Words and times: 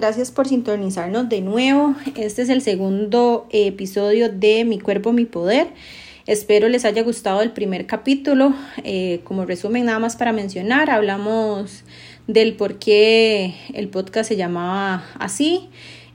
gracias 0.00 0.30
por 0.30 0.48
sintonizarnos 0.48 1.28
de 1.28 1.42
nuevo. 1.42 1.94
Este 2.16 2.40
es 2.40 2.48
el 2.48 2.62
segundo 2.62 3.46
episodio 3.50 4.30
de 4.30 4.64
Mi 4.64 4.80
cuerpo, 4.80 5.12
mi 5.12 5.26
poder. 5.26 5.66
Espero 6.26 6.70
les 6.70 6.86
haya 6.86 7.02
gustado 7.02 7.42
el 7.42 7.52
primer 7.52 7.84
capítulo. 7.84 8.54
Eh, 8.82 9.20
como 9.24 9.44
resumen, 9.44 9.84
nada 9.84 9.98
más 9.98 10.16
para 10.16 10.32
mencionar, 10.32 10.88
hablamos 10.88 11.84
del 12.26 12.54
por 12.54 12.78
qué 12.78 13.54
el 13.74 13.88
podcast 13.88 14.26
se 14.26 14.36
llamaba 14.36 15.04
así. 15.18 15.68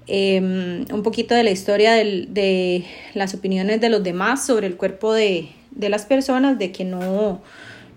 Em, 0.08 0.86
un 0.92 1.04
poquito 1.04 1.36
de 1.36 1.44
la 1.44 1.52
historia 1.52 1.94
de 1.94 2.86
las 3.14 3.36
opiniones 3.36 3.82
de 3.82 3.90
los 3.90 4.02
demás 4.02 4.44
sobre 4.44 4.66
el 4.66 4.78
cuerpo 4.78 5.14
de, 5.14 5.50
las 5.78 6.08
personas, 6.08 6.58
de 6.58 6.72
que 6.72 6.86
no, 6.86 7.44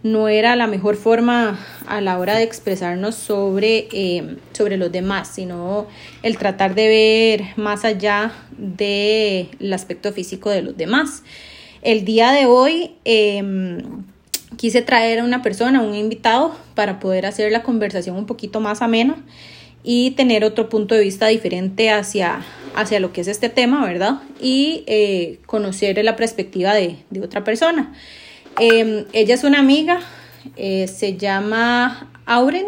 no 0.03 0.29
era 0.29 0.57
la 0.57 0.67
mejor 0.67 0.97
forma 0.97 1.59
a 1.87 2.01
la 2.01 2.19
hora 2.19 2.37
de 2.37 2.45
expresarnos 2.45 3.15
sobre, 3.15 3.89
em, 3.93 4.37
sobre 4.53 4.77
los 4.77 4.93
demás, 4.93 5.29
sino 5.35 5.87
el 6.23 6.39
tratar 6.39 6.75
de 6.75 6.89
ver 6.89 7.45
más 7.57 7.85
allá 7.85 8.33
del 8.57 9.73
aspecto 9.73 10.13
físico 10.13 10.51
de 10.51 10.63
los 10.63 10.77
demás. 10.77 11.23
El 11.83 12.05
día 12.05 12.33
de 12.33 12.47
hoy 12.47 12.93
em, 13.05 14.05
quise 14.57 14.83
traer 14.83 15.21
a 15.21 15.25
una 15.25 15.43
persona, 15.43 15.81
un 15.81 15.95
invitado, 15.95 16.57
para 16.75 17.01
poder 17.01 17.27
hacer 17.27 17.51
la 17.53 17.63
conversación 17.63 18.17
un 18.17 18.27
poquito 18.27 18.61
más 18.61 18.83
amena 18.83 19.17
y 19.85 20.13
tener 20.13 20.45
otro 20.45 20.69
punto 20.69 20.95
de 20.95 21.03
vista 21.03 21.29
diferente 21.29 21.91
hacia, 21.91 22.45
hacia 22.75 23.01
lo 23.01 23.13
que 23.13 23.21
es 23.21 23.29
este 23.29 23.49
tema, 23.49 23.87
¿verdad? 23.87 24.21
Y 24.41 24.85
eh, 24.87 25.39
conocer 25.47 26.03
la 26.05 26.17
perspectiva 26.17 26.75
de, 26.75 26.97
otra 27.23 27.45
persona. 27.45 27.93
Em, 28.61 29.05
ella 29.13 29.35
es 29.35 29.45
una 29.45 29.61
amiga, 29.61 30.01
eh, 30.57 30.89
se 30.89 31.17
llama 31.17 32.11
Auren. 32.27 32.67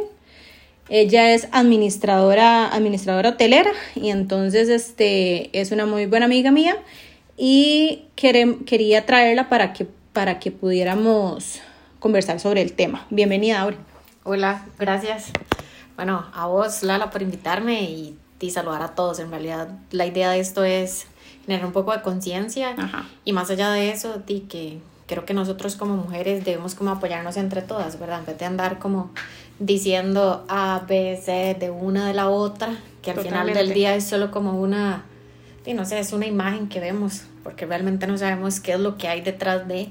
Ella 0.89 1.33
es 1.35 1.49
administradora, 1.53 2.69
administradora 2.69 3.31
hotelera 3.31 3.71
y 3.95 4.11
entonces 4.11 4.69
este, 4.69 5.57
es 5.59 5.71
una 5.71 5.87
muy 5.87 6.07
buena 6.07 6.27
amiga 6.27 6.51
mía 6.51 6.77
y 7.37 8.07
quería 8.17 9.07
traerla 9.07 9.49
para 9.49 9.73
que, 9.73 9.87
para 10.13 10.41
que 10.41 10.51
pudiéramos 10.51 11.61
conversar 12.01 12.41
sobre 12.41 12.63
el 12.63 12.73
tema. 12.73 13.07
Bienvenida, 13.11 13.61
Auren. 13.61 13.79
Hola, 14.25 14.67
gracias. 14.79 15.31
Bueno, 15.97 16.27
a 16.33 16.47
vos, 16.47 16.83
Lala, 16.83 17.11
por 17.11 17.23
invitarme 17.23 17.83
y, 17.83 18.17
saludar 18.51 18.83
a 18.83 18.95
todos. 18.95 19.19
En 19.19 19.31
realidad, 19.31 19.69
la 19.91 20.07
idea 20.07 20.31
de 20.31 20.41
esto 20.41 20.65
es 20.65 21.07
generar 21.45 21.67
un 21.67 21.73
poco 21.73 21.93
de 21.93 22.01
conciencia 22.01 22.75
y 23.25 23.33
más 23.33 23.51
allá 23.51 23.71
de 23.71 23.91
eso, 23.91 24.23
di 24.27 24.41
que 24.41 24.79
creo 25.11 25.25
que 25.25 25.35
nosotros 25.35 25.75
como 25.75 25.97
mujeres 25.97 26.45
debemos 26.45 26.77
como 26.77 26.91
apoyarnos 26.93 27.37
entre 27.37 27.63
todas, 27.63 27.99
¿verdad? 27.99 28.21
En 28.21 28.27
vez 28.27 28.39
de 28.39 28.45
andar 28.45 28.79
como 28.79 29.11
diciendo 29.59 30.45
A, 30.49 30.85
B, 30.89 31.21
C 31.21 31.57
de 31.59 31.69
una 31.69 32.07
de 32.07 32.15
la 32.15 32.29
otra, 32.29 32.79
que 33.03 33.11
al 33.11 33.19
final 33.19 33.53
del 33.53 33.75
día 33.75 33.97
es 33.97 34.05
solo 34.05 34.31
como 34.31 34.53
una, 34.61 35.03
y 35.67 35.75
no 35.75 35.85
sé, 35.85 35.99
es 35.99 36.13
una 36.13 36.27
imagen 36.27 36.69
que 36.69 36.79
vemos, 36.79 37.25
porque 37.43 37.67
realmente 37.67 38.07
no 38.07 38.17
sabemos 38.19 38.61
qué 38.61 38.75
es 38.75 38.79
lo 38.79 38.99
que 38.99 39.09
hay 39.09 39.21
detrás 39.21 39.67
de 39.67 39.89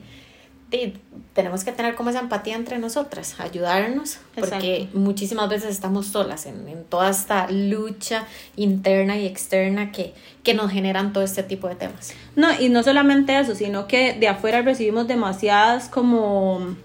tenemos 1.34 1.64
que 1.64 1.72
tener 1.72 1.96
como 1.96 2.12
esa 2.12 2.20
empatía 2.20 2.56
entre 2.56 2.78
nosotras, 2.78 3.40
ayudarnos, 3.40 4.20
porque 4.36 4.88
muchísimas 4.94 5.50
veces 5.50 5.72
estamos 5.72 6.08
solas 6.08 6.46
en, 6.46 6.68
en, 6.68 6.84
toda 6.84 7.10
esta 7.10 7.50
lucha 7.50 8.28
interna 8.56 9.18
y 9.18 9.26
externa 9.26 9.92
que, 9.92 10.14
que 10.44 10.54
nos 10.54 10.72
generan 10.72 11.12
todo 11.12 11.24
este 11.24 11.42
tipo 11.44 11.68
de 11.68 11.76
temas. 11.76 12.14
No, 12.36 12.50
y 12.60 12.70
no 12.70 12.84
solamente 12.84 13.40
eso, 13.40 13.56
sino 13.56 13.88
que 13.88 14.14
de 14.14 14.28
afuera 14.28 14.62
recibimos 14.62 15.08
demasiadas 15.08 15.90
como, 15.90 16.76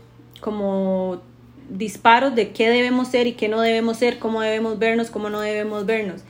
como 0.40 1.20
disparos 1.68 2.34
de 2.34 2.52
qué 2.52 2.70
debemos 2.70 3.08
ser 3.08 3.26
y 3.26 3.32
qué 3.32 3.48
no 3.48 3.60
debemos 3.60 3.98
ser, 3.98 4.18
cómo 4.18 4.40
debemos 4.40 4.78
vernos, 4.78 5.10
cómo 5.10 5.28
no 5.28 5.40
debemos 5.40 5.84
vernos 5.84 6.22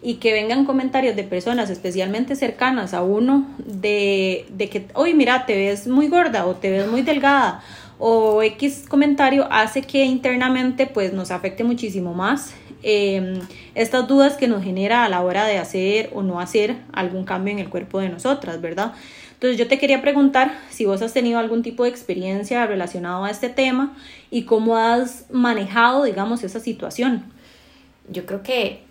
y 0.00 0.14
que 0.14 0.32
vengan 0.32 0.64
comentarios 0.64 1.16
de 1.16 1.24
personas 1.24 1.70
especialmente 1.70 2.36
cercanas 2.36 2.94
a 2.94 3.02
uno 3.02 3.46
de, 3.58 4.46
de 4.50 4.68
que, 4.68 4.86
oye, 4.94 5.14
mira, 5.14 5.46
te 5.46 5.56
ves 5.56 5.86
muy 5.88 6.08
gorda 6.08 6.46
o 6.46 6.54
te 6.54 6.70
ves 6.70 6.88
muy 6.88 7.02
delgada 7.02 7.62
o 7.98 8.42
X 8.42 8.84
comentario 8.88 9.48
hace 9.50 9.82
que 9.82 10.04
internamente 10.04 10.86
pues 10.86 11.12
nos 11.12 11.30
afecte 11.30 11.64
muchísimo 11.64 12.14
más 12.14 12.54
em, 12.82 13.40
estas 13.74 14.06
dudas 14.06 14.36
que 14.36 14.46
nos 14.46 14.62
genera 14.62 15.04
a 15.04 15.08
la 15.08 15.20
hora 15.20 15.44
de 15.46 15.58
hacer 15.58 16.10
o 16.14 16.22
no 16.22 16.40
hacer 16.40 16.76
algún 16.92 17.24
cambio 17.24 17.52
en 17.52 17.58
el 17.58 17.68
cuerpo 17.68 17.98
de 17.98 18.08
nosotras, 18.08 18.60
¿verdad? 18.60 18.92
Entonces 19.32 19.58
yo 19.58 19.66
te 19.68 19.78
quería 19.78 20.00
preguntar 20.00 20.56
si 20.70 20.84
vos 20.84 21.02
has 21.02 21.12
tenido 21.12 21.38
algún 21.38 21.62
tipo 21.62 21.84
de 21.84 21.90
experiencia 21.90 22.66
relacionado 22.66 23.24
a 23.24 23.30
este 23.30 23.48
tema 23.48 23.96
y 24.30 24.42
cómo 24.44 24.76
has 24.76 25.26
manejado, 25.30 26.04
digamos, 26.04 26.42
esa 26.44 26.60
situación. 26.60 27.24
Yo 28.08 28.26
creo 28.26 28.42
que 28.42 28.82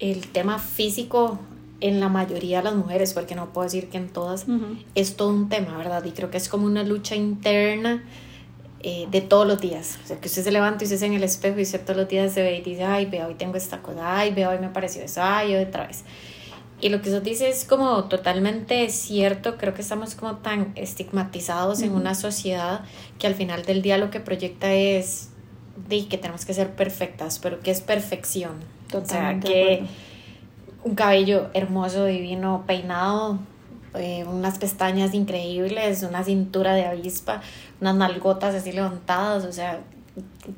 el 0.00 0.26
tema 0.28 0.58
físico 0.58 1.38
en 1.80 2.00
la 2.00 2.08
mayoría 2.08 2.58
de 2.58 2.64
las 2.64 2.74
mujeres, 2.74 3.14
porque 3.14 3.34
no 3.34 3.52
puedo 3.52 3.64
decir 3.64 3.88
que 3.88 3.98
en 3.98 4.08
todas, 4.08 4.46
es 4.94 5.16
todo 5.16 5.28
un 5.30 5.48
tema, 5.48 5.76
¿verdad? 5.78 6.04
Y 6.04 6.10
creo 6.10 6.30
que 6.30 6.36
es 6.36 6.48
como 6.48 6.66
una 6.66 6.82
lucha 6.82 7.16
interna 7.16 8.04
eh, 8.82 9.06
de 9.10 9.20
todos 9.20 9.46
los 9.46 9.60
días. 9.60 9.98
O 10.04 10.06
sea, 10.06 10.20
que 10.20 10.28
usted 10.28 10.42
se 10.42 10.52
levanta 10.52 10.84
y 10.84 10.86
se 10.86 11.04
en 11.04 11.14
el 11.14 11.24
espejo 11.24 11.58
y 11.58 11.62
usted 11.62 11.80
todos 11.82 11.96
los 11.96 12.08
días 12.08 12.32
se 12.32 12.42
ve 12.42 12.58
y 12.58 12.62
dice, 12.62 12.84
ay, 12.84 13.06
veo, 13.06 13.28
hoy 13.28 13.34
tengo 13.34 13.56
esta 13.56 13.82
cosa, 13.82 14.18
ay, 14.18 14.32
veo, 14.32 14.50
hoy 14.50 14.58
me 14.58 14.68
pareció 14.68 15.02
eso, 15.02 15.22
ay, 15.22 15.54
otra 15.56 15.86
vez. 15.86 16.04
Y 16.82 16.88
lo 16.88 17.02
que 17.02 17.10
usted 17.10 17.22
dice 17.22 17.48
es 17.48 17.64
como 17.64 18.04
totalmente 18.04 18.88
cierto, 18.88 19.58
creo 19.58 19.74
que 19.74 19.82
estamos 19.82 20.14
como 20.14 20.36
tan 20.36 20.72
estigmatizados 20.76 21.82
en 21.82 21.92
una 21.92 22.14
sociedad 22.14 22.82
que 23.18 23.26
al 23.26 23.34
final 23.34 23.64
del 23.64 23.82
día 23.82 23.98
lo 23.98 24.10
que 24.10 24.20
proyecta 24.20 24.72
es 24.72 25.29
de 25.88 26.06
que 26.06 26.18
tenemos 26.18 26.44
que 26.44 26.54
ser 26.54 26.70
perfectas, 26.70 27.38
pero 27.38 27.60
¿qué 27.60 27.70
es 27.70 27.80
perfección? 27.80 28.52
o 28.92 29.04
sea, 29.04 29.38
que 29.38 29.84
un 30.82 30.94
cabello 30.94 31.48
hermoso, 31.54 32.06
divino, 32.06 32.64
peinado, 32.66 33.38
eh, 33.94 34.24
unas 34.24 34.58
pestañas 34.58 35.14
increíbles, 35.14 36.02
una 36.02 36.24
cintura 36.24 36.74
de 36.74 36.86
avispa, 36.86 37.42
unas 37.80 37.94
nalgotas 37.94 38.54
así 38.54 38.72
levantadas, 38.72 39.44
o 39.44 39.52
sea, 39.52 39.80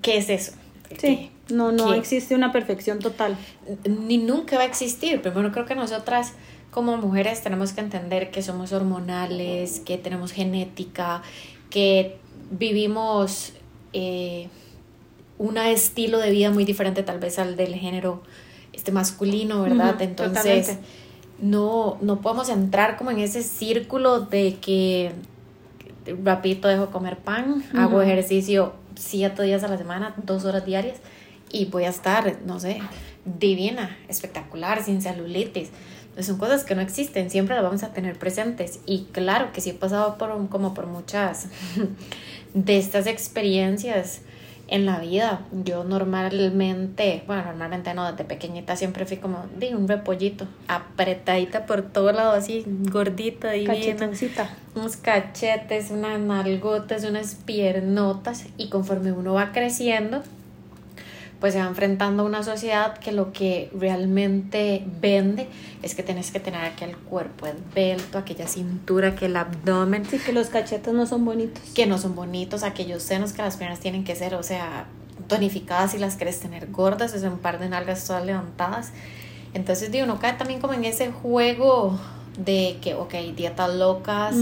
¿qué 0.01 0.19
es 0.19 0.31
eso? 0.31 0.53
Sí, 0.99 1.31
no, 1.49 1.73
no 1.73 1.95
existe 1.95 2.35
una 2.35 2.53
perfección 2.53 2.99
total. 2.99 3.37
Ni 3.89 4.19
nunca 4.19 4.57
va 4.57 4.63
a 4.63 4.67
existir. 4.67 5.23
Primero 5.23 5.51
creo 5.53 5.65
que 5.65 5.75
nosotras 5.75 6.33
como 6.71 6.97
mujeres 6.97 7.43
tenemos 7.43 7.73
que 7.73 7.81
entender 7.81 8.31
que 8.31 8.43
somos 8.43 8.73
hormonales, 8.73 9.81
que 9.81 9.99
tenemos 9.99 10.33
genética, 10.33 11.23
que 11.71 12.19
vivimos 12.51 13.53
eh, 13.93 14.49
un 15.43 15.59
estilo 15.59 16.19
de 16.19 16.31
vida 16.31 16.51
muy 16.51 16.65
diferente 16.65 17.03
tal 17.03 17.19
vez 17.19 17.39
al 17.41 17.57
del 17.57 17.75
género 17.75 18.23
este 18.73 18.93
masculino, 18.93 19.63
¿verdad? 19.63 20.01
Entonces, 20.01 20.79
no, 21.41 21.99
no 22.01 22.21
podemos 22.21 22.49
entrar 22.49 22.97
como 22.97 23.11
en 23.11 23.19
ese 23.19 23.43
círculo 23.43 24.21
de 24.21 24.59
que 24.61 25.13
rapidito 26.25 26.69
dejo 26.69 26.91
comer 26.91 27.19
pan, 27.19 27.65
hago 27.75 28.01
ejercicio 28.03 28.73
siete 28.95 29.43
días 29.43 29.65
a 29.65 29.69
la 29.69 29.77
semana, 29.77 30.15
dos 30.23 30.45
horas 30.45 30.65
diarias 30.65 30.99
y 31.51 31.65
voy 31.65 31.85
a 31.85 31.89
estar, 31.89 32.37
no 32.47 32.61
sé, 32.61 32.81
divina, 33.25 33.99
espectacular, 34.09 34.85
sin 34.85 35.03
celulitis. 35.03 35.71
son 36.21 36.39
cosas 36.39 36.63
que 36.63 36.77
no 36.77 36.83
existen, 36.83 37.31
siempre 37.31 37.57
las 37.57 37.65
vamos 37.65 37.83
a 37.83 37.93
tener 37.93 38.17
presentes. 38.17 38.79
Y 38.87 39.07
claro 39.11 39.53
que 39.53 39.61
sí 39.61 39.71
he 39.71 39.75
pasado 39.75 40.19
por, 40.19 40.49
como 40.49 40.73
por 40.73 40.87
muchas 40.87 41.49
de 42.55 42.79
estas 42.79 43.09
experiencias 43.09 44.21
en 44.73 44.87
la 44.87 44.99
vida. 44.99 45.43
Yo 45.53 45.85
normalmente, 45.85 47.23
bueno, 47.27 47.45
normalmente 47.45 47.93
no, 47.93 48.11
desde 48.11 48.25
pequeñita 48.25 48.75
siempre 48.75 49.05
fui 49.05 49.19
como 49.19 49.45
de 49.57 49.77
un 49.77 49.87
repollito, 49.87 50.47
apretadita 50.67 51.67
por 51.67 51.83
todo 51.83 52.11
lado, 52.13 52.33
así 52.33 52.65
gordita, 52.67 53.55
y 53.55 53.67
Unos 54.75 54.97
cachetes, 54.97 55.91
unas 55.91 56.19
nalgotas, 56.19 57.05
unas 57.05 57.35
piernotas. 57.35 58.47
Y 58.57 58.71
conforme 58.71 59.13
uno 59.13 59.35
va 59.35 59.53
creciendo, 59.53 60.23
pues 61.43 61.55
se 61.55 61.59
va 61.59 61.67
enfrentando 61.67 62.23
a 62.23 62.27
una 62.27 62.45
sociedad 62.45 62.97
que 62.99 63.11
lo 63.11 63.33
que 63.33 63.69
realmente 63.77 64.85
vende 65.01 65.49
es 65.83 65.97
que 65.97 66.05
tienes 66.05 66.31
que 66.31 66.39
tener 66.39 66.65
aquel 66.65 66.97
cuerpo 66.97 67.49
esbelto, 67.49 68.17
aquella 68.17 68.47
cintura, 68.47 69.17
que 69.17 69.27
el 69.27 69.35
abdomen. 69.35 70.05
Sí, 70.05 70.21
que 70.21 70.33
los 70.33 70.51
cachetes 70.51 70.95
no 70.95 71.05
son 71.05 71.25
bonitos. 71.25 71.61
Que 71.75 71.85
no 71.85 71.99
son 71.99 72.15
bonitos, 72.15 72.63
aquellos 72.63 73.03
senos 73.03 73.33
que 73.33 73.43
las 73.43 73.57
piernas 73.57 73.81
tienen 73.81 74.05
que 74.05 74.15
ser, 74.15 74.37
o 74.37 74.45
sea, 74.45 74.87
tonificadas 75.27 75.91
si 75.91 75.99
las 75.99 76.15
quieres 76.15 76.39
tener 76.39 76.71
gordas, 76.71 77.13
es 77.13 77.25
un 77.25 77.39
par 77.39 77.59
de 77.59 77.69
nalgas 77.69 78.07
todas 78.07 78.25
levantadas. 78.25 78.93
Entonces, 79.53 79.91
digo, 79.91 80.05
uno 80.05 80.21
cae 80.21 80.35
también 80.35 80.61
como 80.61 80.75
en 80.75 80.85
ese 80.85 81.11
juego 81.11 81.99
de 82.39 82.79
que, 82.81 82.95
ok, 82.95 83.15
dietas 83.35 83.75
locas, 83.75 84.37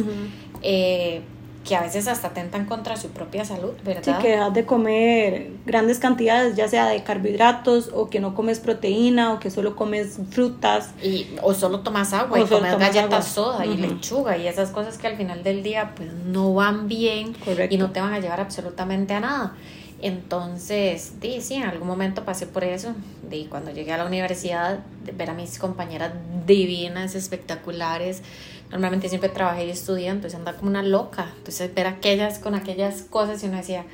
eh, 0.61 1.23
que 1.65 1.77
a 1.77 1.83
veces 1.83 2.09
hasta 2.09 2.29
atentan 2.29 2.65
contra 2.65 2.97
su 2.97 3.09
propia 3.11 3.45
salud, 3.45 3.73
¿verdad? 3.85 4.03
Sí, 4.17 4.23
que 4.23 4.31
dejas 4.31 4.55
de 4.55 4.65
comer 4.65 5.51
grandes 5.67 5.99
cantidades, 5.99 6.57
ya 6.57 6.69
sea 6.69 6.87
de 6.87 7.03
carbohidratos 7.03 7.91
o 7.95 8.09
que 8.09 8.19
no 8.19 8.35
comes 8.35 8.61
proteína 8.61 9.35
o 9.35 9.41
que 9.41 9.51
solo 9.51 9.77
comes 9.77 10.19
frutas. 10.31 10.91
Y, 11.03 11.27
o 11.43 11.53
solo 11.53 11.81
tomas 11.81 12.12
agua 12.12 12.41
y 12.41 12.45
comes 12.45 12.79
galletas 12.79 13.29
soda 13.29 13.67
y 13.67 13.77
lechuga 13.77 14.39
y 14.39 14.47
esas 14.47 14.71
cosas 14.71 14.97
que 14.97 15.07
al 15.07 15.17
final 15.17 15.43
del 15.43 15.62
día 15.62 15.93
pues 15.95 16.12
no 16.12 16.55
van 16.55 16.89
bien 16.89 17.37
y 17.69 17.77
no 17.77 17.91
te 17.91 18.01
van 18.01 18.15
a 18.15 18.21
llevar 18.21 18.41
absolutamente 18.41 19.15
a 19.15 19.21
nada. 19.21 19.55
Entonces, 20.03 21.13
sí, 21.21 21.41
sí, 21.43 21.55
en 21.55 21.65
algún 21.65 21.87
momento 21.87 22.25
pasé 22.25 22.47
por 22.47 22.65
eso. 22.65 22.95
Y 23.31 23.45
cuando 23.45 23.71
llegué 23.71 23.93
a 23.93 23.99
la 23.99 24.06
universidad, 24.06 24.81
ver 25.15 25.29
a 25.29 25.35
mis 25.35 25.59
compañeras 25.59 26.13
divinas, 26.47 27.15
espectaculares, 27.15 28.23
normalmente 28.70 29.08
siempre 29.08 29.28
trabajé 29.28 29.67
y 29.67 29.70
estudié, 29.70 30.08
entonces 30.08 30.38
andaba 30.38 30.56
como 30.56 30.70
una 30.70 30.82
loca. 30.82 31.32
Entonces 31.38 31.75
ver 31.75 31.87
aquellas 31.87 32.38
con 32.38 32.55
aquellas 32.55 33.02
cosas 33.02 33.43
y 33.43 33.46
uno 33.46 33.56
decía, 33.56 33.84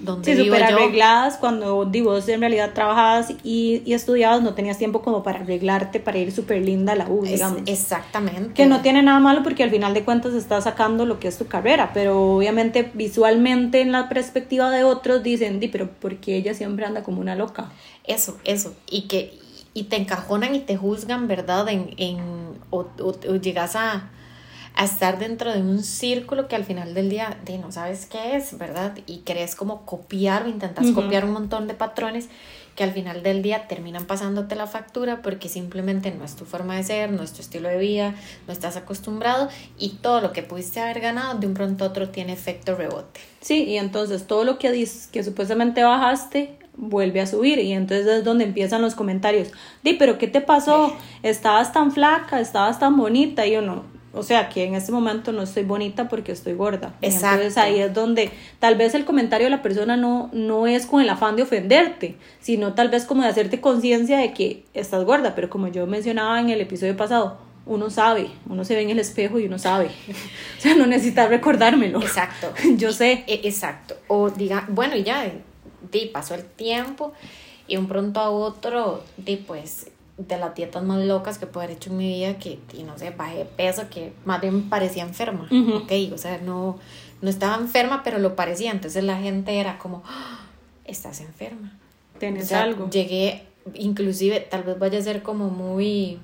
¿dónde 0.00 0.34
sí, 0.34 0.44
súper 0.44 0.62
arregladas 0.62 1.36
cuando 1.36 1.84
digo, 1.84 2.16
en 2.16 2.40
realidad 2.40 2.72
trabajabas 2.74 3.30
y, 3.42 3.82
y, 3.84 3.94
estudiabas, 3.94 4.42
no 4.42 4.54
tenías 4.54 4.78
tiempo 4.78 5.02
como 5.02 5.22
para 5.22 5.40
arreglarte, 5.40 6.00
para 6.00 6.18
ir 6.18 6.32
súper 6.32 6.62
linda 6.62 6.92
a 6.92 6.96
la 6.96 7.08
U, 7.08 7.24
digamos. 7.24 7.62
exactamente. 7.66 8.52
Que 8.54 8.66
no 8.66 8.82
tiene 8.82 9.02
nada 9.02 9.20
malo 9.20 9.42
porque 9.42 9.62
al 9.62 9.70
final 9.70 9.94
de 9.94 10.04
cuentas 10.04 10.34
estás 10.34 10.64
sacando 10.64 11.06
lo 11.06 11.18
que 11.18 11.28
es 11.28 11.38
tu 11.38 11.46
carrera, 11.46 11.92
pero 11.94 12.36
obviamente 12.36 12.90
visualmente 12.94 13.80
en 13.80 13.92
la 13.92 14.08
perspectiva 14.08 14.70
de 14.70 14.84
otros 14.84 15.22
dicen, 15.22 15.60
di, 15.60 15.68
pero 15.68 15.88
porque 16.00 16.36
ella 16.36 16.54
siempre 16.54 16.84
anda 16.84 17.02
como 17.02 17.20
una 17.20 17.36
loca. 17.36 17.70
Eso, 18.04 18.38
eso. 18.44 18.74
Y 18.90 19.02
que 19.02 19.38
y 19.74 19.84
te 19.84 19.96
encajonan 19.96 20.54
y 20.54 20.60
te 20.60 20.76
juzgan, 20.76 21.28
¿verdad? 21.28 21.68
En, 21.68 21.94
en, 21.96 22.18
o, 22.70 22.86
llegas 23.40 23.76
a, 23.76 24.10
a, 24.74 24.84
estar 24.84 25.18
dentro 25.18 25.52
de 25.52 25.60
un 25.60 25.82
círculo 25.82 26.48
que 26.48 26.56
al 26.56 26.64
final 26.64 26.94
del 26.94 27.10
día 27.10 27.38
de 27.44 27.58
no 27.58 27.70
sabes 27.70 28.06
qué 28.06 28.36
es, 28.36 28.58
¿verdad? 28.58 28.98
Y 29.06 29.18
crees 29.18 29.54
como 29.54 29.86
copiar 29.86 30.44
o 30.44 30.48
intentas 30.48 30.90
copiar 30.92 31.24
un 31.24 31.32
montón 31.32 31.68
de 31.68 31.74
patrones 31.74 32.28
que 32.74 32.84
al 32.84 32.92
final 32.92 33.22
del 33.22 33.42
día 33.42 33.68
terminan 33.68 34.06
pasándote 34.06 34.54
la 34.54 34.66
factura 34.66 35.22
porque 35.22 35.48
simplemente 35.48 36.10
no 36.10 36.24
es 36.24 36.36
tu 36.36 36.44
forma 36.44 36.76
de 36.76 36.82
ser, 36.82 37.10
no 37.12 37.22
es 37.22 37.32
tu 37.32 37.40
estilo 37.40 37.68
de 37.68 37.78
vida, 37.78 38.14
no 38.46 38.52
estás 38.52 38.76
acostumbrado 38.76 39.48
y 39.78 39.90
todo 40.00 40.20
lo 40.20 40.32
que 40.32 40.42
pudiste 40.42 40.80
haber 40.80 41.00
ganado 41.00 41.38
de 41.38 41.46
un 41.46 41.54
pronto 41.54 41.84
a 41.84 41.88
otro 41.88 42.08
tiene 42.08 42.32
efecto 42.32 42.74
rebote. 42.74 43.20
Sí, 43.40 43.64
y 43.64 43.76
entonces 43.78 44.26
todo 44.26 44.44
lo 44.44 44.58
que 44.58 44.72
dices 44.72 45.08
que 45.08 45.22
supuestamente 45.22 45.82
bajaste 45.82 46.58
vuelve 46.76 47.20
a 47.20 47.26
subir 47.26 47.58
y 47.58 47.72
entonces 47.72 48.06
es 48.06 48.24
donde 48.24 48.44
empiezan 48.44 48.82
los 48.82 48.94
comentarios. 48.94 49.52
Di, 49.82 49.94
pero 49.94 50.18
¿qué 50.18 50.26
te 50.26 50.40
pasó? 50.40 50.96
Estabas 51.22 51.72
tan 51.72 51.92
flaca, 51.92 52.40
estabas 52.40 52.78
tan 52.78 52.96
bonita 52.96 53.46
y 53.46 53.52
yo 53.52 53.62
no. 53.62 53.99
O 54.12 54.24
sea, 54.24 54.48
que 54.48 54.64
en 54.64 54.74
este 54.74 54.90
momento 54.90 55.30
no 55.30 55.42
estoy 55.42 55.62
bonita 55.62 56.08
porque 56.08 56.32
estoy 56.32 56.54
gorda. 56.54 56.94
Entonces 57.00 57.56
ahí 57.56 57.78
es 57.78 57.94
donde 57.94 58.30
tal 58.58 58.74
vez 58.74 58.94
el 58.94 59.04
comentario 59.04 59.46
de 59.46 59.50
la 59.50 59.62
persona 59.62 59.96
no, 59.96 60.30
no 60.32 60.66
es 60.66 60.86
con 60.86 61.00
el 61.00 61.08
afán 61.08 61.36
de 61.36 61.42
ofenderte, 61.42 62.16
sino 62.40 62.74
tal 62.74 62.88
vez 62.88 63.04
como 63.04 63.22
de 63.22 63.28
hacerte 63.28 63.60
conciencia 63.60 64.18
de 64.18 64.32
que 64.32 64.64
estás 64.74 65.04
gorda. 65.04 65.36
Pero 65.36 65.48
como 65.48 65.68
yo 65.68 65.86
mencionaba 65.86 66.40
en 66.40 66.50
el 66.50 66.60
episodio 66.60 66.96
pasado, 66.96 67.38
uno 67.66 67.88
sabe, 67.88 68.30
uno 68.48 68.64
se 68.64 68.74
ve 68.74 68.82
en 68.82 68.90
el 68.90 68.98
espejo 68.98 69.38
y 69.38 69.46
uno 69.46 69.58
sabe. 69.58 69.86
o 70.58 70.60
sea, 70.60 70.74
no 70.74 70.86
necesitas 70.86 71.28
recordármelo. 71.28 72.00
Exacto. 72.00 72.52
yo 72.76 72.92
sé. 72.92 73.24
E, 73.28 73.42
exacto. 73.44 73.96
O 74.08 74.28
diga, 74.30 74.66
bueno, 74.68 74.96
y 74.96 75.04
ya, 75.04 75.30
di, 75.92 76.06
pasó 76.06 76.34
el 76.34 76.44
tiempo 76.44 77.12
y 77.68 77.76
un 77.76 77.86
pronto 77.86 78.18
a 78.18 78.30
otro, 78.30 79.04
di, 79.16 79.36
pues, 79.36 79.86
de 80.28 80.36
las 80.38 80.54
dietas 80.54 80.82
más 80.82 81.04
locas 81.04 81.38
que 81.38 81.46
puedo 81.46 81.64
haber 81.64 81.76
hecho 81.76 81.90
en 81.90 81.96
mi 81.96 82.08
vida, 82.08 82.38
que, 82.38 82.58
y 82.72 82.82
no 82.82 82.98
sé, 82.98 83.10
bajé 83.10 83.44
peso, 83.44 83.88
que 83.88 84.12
más 84.24 84.40
bien 84.40 84.68
parecía 84.68 85.02
enferma, 85.02 85.48
ok, 85.50 85.92
o 86.12 86.18
sea, 86.18 86.38
no, 86.38 86.78
no 87.22 87.30
estaba 87.30 87.56
enferma, 87.56 88.02
pero 88.02 88.18
lo 88.18 88.36
parecía, 88.36 88.70
entonces 88.70 89.02
la 89.02 89.18
gente 89.18 89.58
era 89.58 89.78
como, 89.78 90.02
ah, 90.06 90.46
estás 90.84 91.20
enferma. 91.20 91.72
Tienes 92.18 92.52
algo. 92.52 92.90
Llegué, 92.90 93.46
inclusive, 93.74 94.40
tal 94.40 94.62
vez 94.64 94.78
vaya 94.78 94.98
a 94.98 95.02
ser 95.02 95.22
como 95.22 95.48
muy 95.48 96.18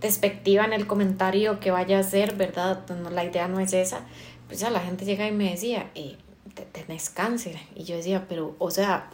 despectiva 0.00 0.64
en 0.64 0.72
el 0.72 0.86
comentario 0.86 1.60
que 1.60 1.70
vaya 1.70 1.98
a 1.98 2.02
ser, 2.02 2.34
¿verdad? 2.34 2.84
la 3.10 3.24
idea 3.24 3.48
no 3.48 3.60
es 3.60 3.72
esa. 3.72 4.00
Pues 4.48 4.62
a 4.62 4.70
la 4.70 4.80
gente 4.80 5.04
llega 5.04 5.26
y 5.26 5.32
me 5.32 5.50
decía, 5.50 5.90
eh, 5.94 6.16
tenés 6.72 7.10
cáncer. 7.10 7.56
Y 7.74 7.84
yo 7.84 7.96
decía, 7.96 8.26
pero, 8.28 8.56
o 8.58 8.70
sea, 8.70 9.10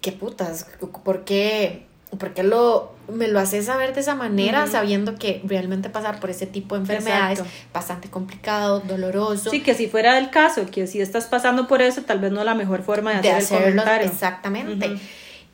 ¿qué 0.00 0.12
putas? 0.12 0.68
¿Por 1.04 1.24
qué, 1.24 1.86
por 2.10 2.32
qué 2.34 2.42
lo, 2.42 2.92
me 3.08 3.28
lo 3.28 3.40
haces 3.40 3.66
saber 3.66 3.94
de 3.94 4.00
esa 4.00 4.14
manera, 4.14 4.66
sabiendo 4.66 5.16
que 5.16 5.42
realmente 5.44 5.90
pasar 5.90 6.20
por 6.20 6.30
ese 6.30 6.46
tipo 6.46 6.74
de 6.74 6.82
enfermedades 6.82 7.40
es 7.40 7.46
bastante 7.72 8.08
complicado, 8.08 8.80
doloroso? 8.80 9.50
Sí, 9.50 9.62
que 9.62 9.74
si 9.74 9.88
fuera 9.88 10.18
el 10.18 10.30
caso, 10.30 10.66
que 10.70 10.86
si 10.86 11.00
estás 11.00 11.26
pasando 11.26 11.66
por 11.66 11.82
eso, 11.82 12.02
tal 12.02 12.20
vez 12.20 12.32
no 12.32 12.40
es 12.40 12.46
la 12.46 12.54
mejor 12.54 12.82
forma 12.82 13.12
de, 13.20 13.30
hacer 13.30 13.58
hacerlo, 13.58 13.82
el 13.82 14.06
Exactamente. 14.06 14.98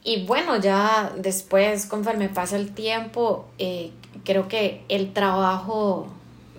Y 0.05 0.25
bueno, 0.27 0.61
ya 0.61 1.13
después, 1.17 1.87
conforme 1.87 2.29
pasa 2.29 2.57
el 2.57 2.73
tiempo, 2.73 3.47
eh, 3.59 3.91
creo 4.25 4.49
que 4.49 4.85
el 4.89 5.13
trabajo 5.13 6.09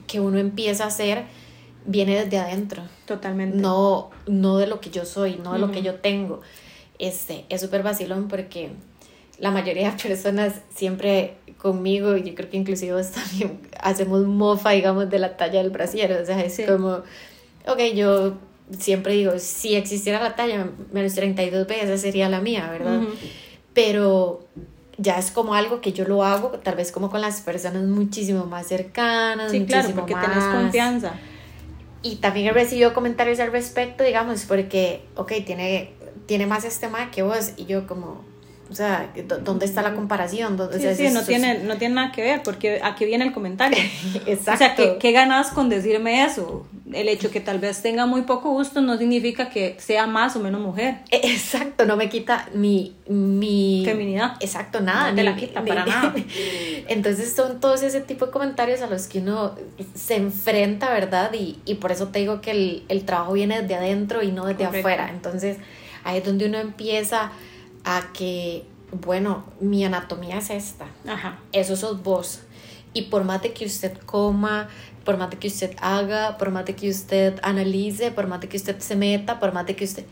que 0.08 0.20
uno 0.20 0.38
empieza 0.38 0.86
a 0.86 0.88
hacer 0.88 1.26
viene 1.86 2.24
desde 2.24 2.40
adentro. 2.40 2.84
Totalmente. 3.06 3.58
No, 3.58 4.10
no 4.28 4.58
de 4.58 4.68
lo 4.68 4.80
que 4.80 4.90
yo 4.90 5.06
soy, 5.06 5.36
no 5.44 5.54
de 5.54 5.60
lo 5.60 5.72
que 5.72 5.82
yo 5.82 5.96
tengo. 5.96 6.42
Este, 7.00 7.46
es 7.50 7.60
súper 7.60 7.84
vacilón 7.84 8.30
porque 8.30 8.72
la 9.40 9.52
mayoría 9.52 9.92
de 9.92 10.02
personas 10.02 10.54
siempre 10.74 11.36
conmigo, 11.58 12.18
y 12.18 12.24
yo 12.24 12.36
creo 12.36 12.50
que 12.50 12.58
inclusive 12.58 13.02
también 13.04 13.60
hacemos 13.80 14.26
mofa, 14.26 14.72
digamos, 14.72 15.10
de 15.10 15.20
la 15.20 15.38
talla 15.38 15.62
del 15.62 15.72
brasier. 15.72 16.12
O 16.22 16.26
sea, 16.26 16.40
es 16.42 16.62
como, 16.68 17.02
ok, 17.68 17.80
yo 17.96 18.36
siempre 18.78 19.14
digo, 19.14 19.34
si 19.38 19.76
existiera 19.76 20.22
la 20.22 20.36
talla 20.36 20.68
menos 20.92 21.14
32 21.14 21.68
B, 21.68 21.82
esa 21.82 21.98
sería 21.98 22.30
la 22.30 22.42
mía, 22.42 22.70
¿verdad? 22.70 23.02
Pero 23.74 24.46
ya 24.98 25.18
es 25.18 25.32
como 25.32 25.56
algo 25.56 25.82
que 25.82 25.94
yo 25.94 26.06
lo 26.06 26.24
hago, 26.24 26.50
tal 26.60 26.76
vez 26.76 26.92
como 26.92 27.10
con 27.10 27.22
las 27.22 27.42
personas 27.42 27.84
muchísimo 27.84 28.46
más 28.46 28.68
cercanas. 28.68 29.52
Sí, 29.52 29.66
claro, 29.66 29.90
porque 29.96 30.14
tienes 30.14 30.44
confianza. 30.44 31.14
Y 32.02 32.18
también 32.18 32.48
he 32.48 32.52
recibido 32.52 32.94
comentarios 32.94 33.40
al 33.40 33.52
respecto, 33.52 34.04
digamos, 34.04 34.44
porque, 34.46 35.06
ok, 35.16 35.32
tiene, 35.46 35.94
tiene 36.26 36.46
más 36.46 36.66
estima 36.66 37.10
que 37.12 37.24
vos, 37.24 37.54
y 37.56 37.66
yo 37.66 37.88
como, 37.88 38.22
o 38.74 38.76
sea, 38.76 39.14
¿dónde 39.44 39.68
está 39.68 39.84
la 39.84 39.94
comparación? 39.94 40.58
sí, 40.72 40.96
sí, 40.96 41.10
no, 41.12 41.22
tiene, 41.22 41.60
no 41.60 41.78
tiene 41.78 41.94
nada 41.94 42.12
que 42.12 42.24
ver, 42.24 42.42
porque 42.42 42.82
aquí 42.84 43.06
viene 43.06 43.24
el 43.24 43.32
comentario. 43.32 43.78
Exacto. 44.26 44.52
O 44.54 44.58
sea, 44.58 44.76
¿qué, 44.76 44.98
¿qué, 45.00 45.12
ganas 45.12 45.52
con 45.52 45.70
decirme 45.70 46.24
eso? 46.24 46.66
El 46.92 47.08
hecho 47.08 47.30
que 47.30 47.40
tal 47.40 47.60
vez 47.60 47.84
tenga 47.84 48.08
muy 48.08 48.24
poco 48.24 48.50
gusto 48.50 48.82
no 48.82 48.98
significa 48.98 49.50
que 49.50 49.76
sea 49.78 50.08
más 50.08 50.36
o 50.36 50.40
menos 50.40 50.60
mujer. 50.60 51.00
E, 51.12 51.18
exacto, 51.18 51.86
no 51.86 51.98
me 51.98 52.10
quita 52.10 52.50
mi... 52.56 52.96
mi 53.08 53.84
Feminidad. 53.86 54.38
Exacto, 54.40 54.80
nada. 54.80 55.12
No 55.12 55.16
te 55.16 55.24
la 55.24 55.36
quita 55.36 55.64
para 55.64 55.86
nada. 55.88 56.16
Entonces 56.88 57.34
son 57.34 57.60
todos 57.60 57.84
ese 57.84 58.02
tipo 58.02 58.26
de 58.26 58.32
comentarios 58.32 58.82
a 58.82 58.88
los 58.88 59.06
que 59.06 59.20
uno 59.20 59.56
se 59.94 60.16
enfrenta, 60.16 60.92
¿verdad? 60.92 61.32
Y, 61.34 61.60
y 61.66 61.76
por 61.76 61.92
eso 61.92 62.08
te 62.08 62.20
digo 62.20 62.42
que 62.42 62.52
el, 62.52 62.84
el 62.90 63.06
trabajo 63.06 63.34
viene 63.34 63.62
desde 63.62 63.76
adentro 63.76 64.24
y 64.24 64.32
no 64.32 64.46
desde 64.46 64.66
afuera. 64.66 65.10
Entonces 65.12 65.58
ahí 66.04 66.18
es 66.18 66.26
donde 66.26 66.48
uno 66.48 66.58
empieza 66.58 67.32
a 67.84 68.12
que, 68.14 68.64
bueno, 68.94 69.46
mi 69.60 69.84
anatomía 69.86 70.38
es 70.38 70.50
esta. 70.50 70.86
Ajá. 71.08 71.40
Eso 71.52 71.76
sos 71.76 72.04
vos. 72.04 72.42
Y 72.94 73.04
por 73.04 73.24
más 73.24 73.42
de 73.42 73.54
que 73.54 73.66
usted 73.66 73.98
coma, 74.06 74.70
por 75.04 75.18
más 75.18 75.30
de 75.30 75.38
que 75.38 75.48
usted 75.48 75.76
haga, 75.82 76.38
por 76.38 76.52
más 76.52 76.66
de 76.66 76.76
que 76.76 76.90
usted 76.90 77.40
analice, 77.42 78.12
por 78.12 78.28
más 78.28 78.40
de 78.42 78.50
que 78.50 78.58
usted 78.58 78.80
se 78.80 78.96
meta, 78.96 79.40
por 79.40 79.54
más 79.54 79.66
de 79.66 79.76
que 79.76 79.84
usted... 79.84 80.06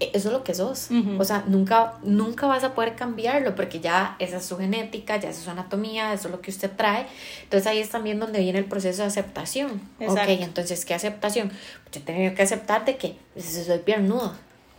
E, 0.00 0.10
eso 0.14 0.28
es 0.28 0.32
lo 0.32 0.42
que 0.42 0.54
sos. 0.54 0.88
O 1.18 1.24
sea, 1.24 1.44
nunca, 1.46 1.98
nunca 2.02 2.46
vas 2.46 2.64
a 2.64 2.74
poder 2.74 2.96
cambiarlo 2.96 3.54
porque 3.54 3.80
ya 3.80 4.16
esa 4.18 4.38
es 4.38 4.46
su 4.46 4.56
genética, 4.56 5.18
ya 5.18 5.28
esa 5.28 5.38
es 5.38 5.44
su 5.44 5.50
anatomía, 5.50 6.14
eso 6.14 6.28
es 6.28 6.32
lo 6.32 6.40
que 6.40 6.50
usted 6.50 6.70
trae. 6.74 7.06
Entonces 7.42 7.66
ahí 7.66 7.78
es 7.80 7.90
también 7.90 8.18
donde 8.18 8.40
viene 8.40 8.58
el 8.58 8.64
proceso 8.64 9.02
de 9.02 9.08
aceptación. 9.08 9.82
Exacto. 10.00 10.32
Ok, 10.32 10.38
entonces, 10.40 10.86
¿qué 10.86 10.94
aceptación? 10.94 11.48
Pues 11.48 11.96
yo 11.96 12.02
tengo 12.02 12.34
que 12.34 12.42
aceptar 12.42 12.86
de 12.86 12.96
que 12.96 13.18
pues, 13.34 13.44
soy 13.66 13.80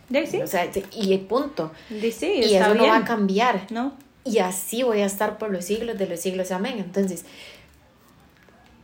piernudo 0.08 0.42
o 0.42 0.46
sea, 0.46 0.70
y 0.92 1.16
punto. 1.18 1.72
y 1.90 2.54
eso 2.54 2.74
no 2.74 2.86
va 2.86 2.98
a 2.98 3.04
cambiar. 3.04 3.66
¿no? 3.70 3.94
Y 4.24 4.38
así 4.38 4.82
voy 4.82 5.00
a 5.00 5.06
estar 5.06 5.38
por 5.38 5.50
los 5.50 5.64
siglos 5.64 5.98
de 5.98 6.06
los 6.06 6.20
siglos. 6.20 6.50
Amén. 6.50 6.76
Entonces, 6.78 7.24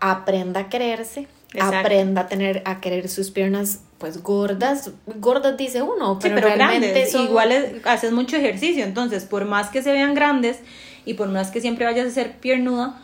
aprenda 0.00 0.60
a 0.60 0.68
quererse. 0.68 1.28
Aprenda 1.58 2.22
a 2.22 2.26
tener 2.28 2.62
a 2.66 2.80
querer 2.80 3.08
sus 3.08 3.30
piernas 3.30 3.80
pues 3.96 4.22
gordas, 4.22 4.92
gordas 5.06 5.56
dice 5.56 5.82
uno, 5.82 6.18
pero, 6.20 6.37
realmente 6.37 6.92
grandes. 6.92 7.14
Igual 7.14 7.80
haces 7.84 8.12
mucho 8.12 8.37
ejercicio, 8.37 8.84
entonces 8.84 9.25
por 9.25 9.44
más 9.44 9.70
que 9.70 9.82
se 9.82 9.92
vean 9.92 10.14
grandes 10.14 10.60
y 11.04 11.14
por 11.14 11.28
más 11.28 11.50
que 11.50 11.60
siempre 11.60 11.84
vayas 11.84 12.06
a 12.06 12.10
ser 12.10 12.37
piernuda, 12.37 13.00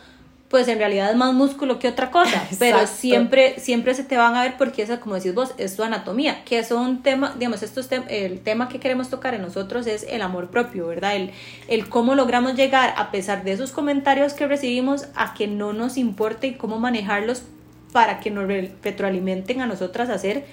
pues 0.49 0.67
en 0.67 0.77
realidad 0.77 1.09
es 1.09 1.17
más 1.17 1.33
músculo 1.33 1.79
que 1.79 1.87
otra 1.87 2.11
cosa, 2.11 2.47
pero 2.59 2.85
siempre, 2.87 3.59
siempre 3.59 3.93
se 3.93 4.03
te 4.03 4.15
van 4.15 4.35
a 4.35 4.43
ver 4.43 4.55
porque 4.57 4.83
esa, 4.83 4.99
como 4.99 5.15
decís 5.15 5.33
vos, 5.33 5.53
es 5.57 5.75
tu 5.75 5.83
anatomía, 5.83 6.43
que 6.45 6.59
es 6.59 6.71
un 6.71 7.01
tema, 7.01 7.33
digamos, 7.37 7.63
esto 7.63 7.79
es 7.79 7.89
el 8.09 8.39
tema 8.41 8.69
que 8.69 8.79
queremos 8.79 9.09
tocar 9.09 9.33
en 9.33 9.41
nosotros 9.41 9.87
es 9.87 10.05
el 10.09 10.21
amor 10.21 10.49
propio, 10.49 10.87
¿verdad? 10.87 11.15
El, 11.15 11.31
el 11.67 11.89
cómo 11.89 12.15
logramos 12.15 12.55
llegar, 12.55 12.93
a 12.97 13.11
pesar 13.11 13.43
de 13.43 13.53
esos 13.53 13.71
comentarios 13.71 14.33
que 14.33 14.47
recibimos, 14.47 15.07
a 15.15 15.33
que 15.33 15.47
no 15.47 15.73
nos 15.73 15.97
importe 15.97 16.47
y 16.47 16.53
cómo 16.53 16.79
manejarlos 16.79 17.43
para 17.91 18.19
que 18.19 18.29
nos 18.29 18.45
retroalimenten 18.47 19.61
a 19.61 19.67
nosotras 19.67 20.09
a 20.09 20.17
ser 20.17 20.45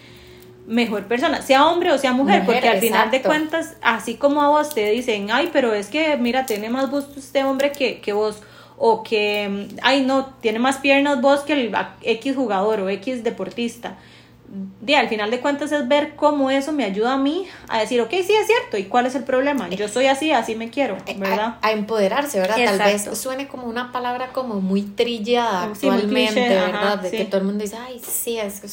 mejor 0.66 1.04
persona, 1.06 1.42
sea 1.42 1.66
hombre 1.66 1.90
o 1.92 1.98
sea 1.98 2.12
mujer, 2.12 2.44
porque 2.46 2.68
al 2.68 2.78
final 2.78 3.10
de 3.10 3.20
cuentas, 3.20 3.74
así 3.82 4.14
como 4.14 4.42
a 4.42 4.48
vos 4.48 4.74
te 4.74 4.90
dicen, 4.90 5.28
ay, 5.30 5.50
pero 5.52 5.74
es 5.74 5.88
que, 5.88 6.16
mira, 6.16 6.46
tiene 6.46 6.70
más 6.70 6.90
gusto 6.90 7.18
este 7.18 7.42
hombre 7.44 7.72
que, 7.72 8.00
que 8.00 8.12
vos, 8.12 8.42
o 8.76 9.02
que, 9.02 9.68
ay, 9.82 10.02
no, 10.02 10.26
tiene 10.40 10.58
más 10.58 10.78
piernas 10.78 11.20
vos 11.20 11.40
que 11.40 11.52
el 11.52 11.74
X 12.02 12.34
jugador 12.36 12.80
o 12.80 12.88
X 12.88 13.22
deportista 13.24 13.96
de, 14.82 14.96
al 14.96 15.08
final 15.08 15.30
de 15.30 15.40
cuentas 15.40 15.72
es 15.72 15.88
ver 15.88 16.14
cómo 16.14 16.50
eso 16.50 16.72
me 16.72 16.84
ayuda 16.84 17.14
a 17.14 17.16
mí 17.16 17.46
a 17.68 17.80
decir, 17.80 18.00
ok, 18.02 18.10
sí 18.10 18.34
es 18.34 18.46
cierto, 18.46 18.76
¿y 18.76 18.84
cuál 18.84 19.06
es 19.06 19.14
el 19.14 19.24
problema? 19.24 19.68
Yo 19.70 19.88
soy 19.88 20.06
así, 20.06 20.30
así 20.30 20.56
me 20.56 20.68
quiero, 20.68 20.98
eh, 21.06 21.16
¿verdad? 21.18 21.56
A, 21.62 21.72
empoderarse, 21.72 22.38
¿verdad? 22.38 22.56
Tal 22.62 22.78
vez 22.78 23.08
suene 23.18 23.48
como 23.48 23.66
una 23.66 23.92
palabra 23.92 24.28
como 24.32 24.60
muy 24.60 24.82
trillada 24.82 25.64
actualmente, 25.64 26.48
¿verdad? 26.48 26.98
de 26.98 27.10
que 27.10 27.24
todo 27.24 27.40
el 27.40 27.46
mundo 27.46 27.64
dice, 27.64 27.78
ay, 27.80 28.00
sí, 28.06 28.38
es 28.38 28.60
que 28.60 28.68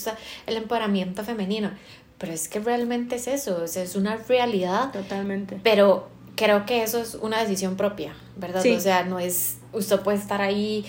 el 0.47 0.57
empoderamiento 0.57 1.23
femenino. 1.23 1.71
Pero 2.17 2.33
es 2.33 2.49
que 2.49 2.59
realmente 2.59 3.15
es 3.15 3.27
eso, 3.27 3.63
es 3.63 3.95
una 3.95 4.17
realidad. 4.17 4.91
Totalmente. 4.91 5.61
Pero 5.63 6.09
creo 6.35 6.65
que 6.65 6.83
eso 6.83 6.99
es 6.99 7.15
una 7.15 7.41
decisión 7.41 7.75
propia, 7.75 8.13
¿verdad? 8.37 8.65
O 8.65 8.79
sea, 8.79 9.03
no 9.03 9.19
es, 9.19 9.57
usted 9.73 9.99
puede 9.99 10.17
estar 10.17 10.41
ahí 10.41 10.85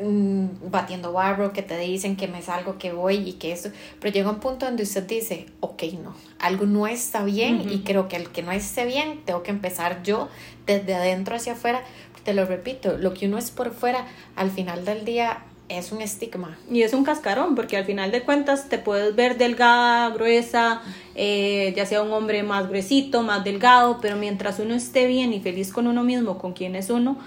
Mm, 0.00 0.70
batiendo 0.70 1.12
barro, 1.12 1.52
que 1.52 1.60
te 1.60 1.76
dicen 1.76 2.16
que 2.16 2.26
me 2.26 2.40
salgo, 2.40 2.78
que 2.78 2.94
voy 2.94 3.16
y 3.16 3.34
que 3.34 3.52
esto, 3.52 3.68
pero 4.00 4.10
llega 4.10 4.30
un 4.30 4.40
punto 4.40 4.64
donde 4.64 4.84
usted 4.84 5.02
dice, 5.02 5.46
ok, 5.60 5.82
no, 6.02 6.14
algo 6.38 6.64
no 6.64 6.86
está 6.86 7.22
bien 7.24 7.70
y 7.70 7.80
creo 7.80 8.08
que 8.08 8.16
el 8.16 8.30
que 8.30 8.42
no 8.42 8.52
esté 8.52 8.86
bien, 8.86 9.20
tengo 9.26 9.42
que 9.42 9.50
empezar 9.50 10.02
yo 10.02 10.30
desde 10.64 10.94
adentro 10.94 11.36
hacia 11.36 11.52
afuera, 11.52 11.82
te 12.24 12.32
lo 12.32 12.46
repito, 12.46 12.96
lo 12.96 13.12
que 13.12 13.26
uno 13.26 13.36
es 13.36 13.50
por 13.50 13.74
fuera, 13.74 14.06
al 14.34 14.50
final 14.50 14.86
del 14.86 15.04
día 15.04 15.44
es 15.68 15.92
un 15.92 16.02
estigma. 16.02 16.58
Y 16.70 16.82
es 16.82 16.92
un 16.92 17.04
cascarón, 17.04 17.54
porque 17.54 17.76
al 17.76 17.84
final 17.84 18.10
de 18.10 18.22
cuentas 18.22 18.68
te 18.68 18.78
puedes 18.78 19.14
ver 19.14 19.38
delgada, 19.38 20.10
gruesa, 20.10 20.82
eh, 21.14 21.72
ya 21.76 21.86
sea 21.86 22.02
un 22.02 22.12
hombre 22.12 22.42
más 22.42 22.68
gruesito, 22.68 23.22
más 23.22 23.44
delgado, 23.44 23.98
pero 24.00 24.16
mientras 24.16 24.58
uno 24.58 24.74
esté 24.74 25.06
bien 25.06 25.32
y 25.32 25.40
feliz 25.40 25.72
con 25.72 25.86
uno 25.86 26.04
mismo, 26.04 26.38
con 26.38 26.52
quien 26.52 26.76
es 26.76 26.90
uno, 26.90 27.18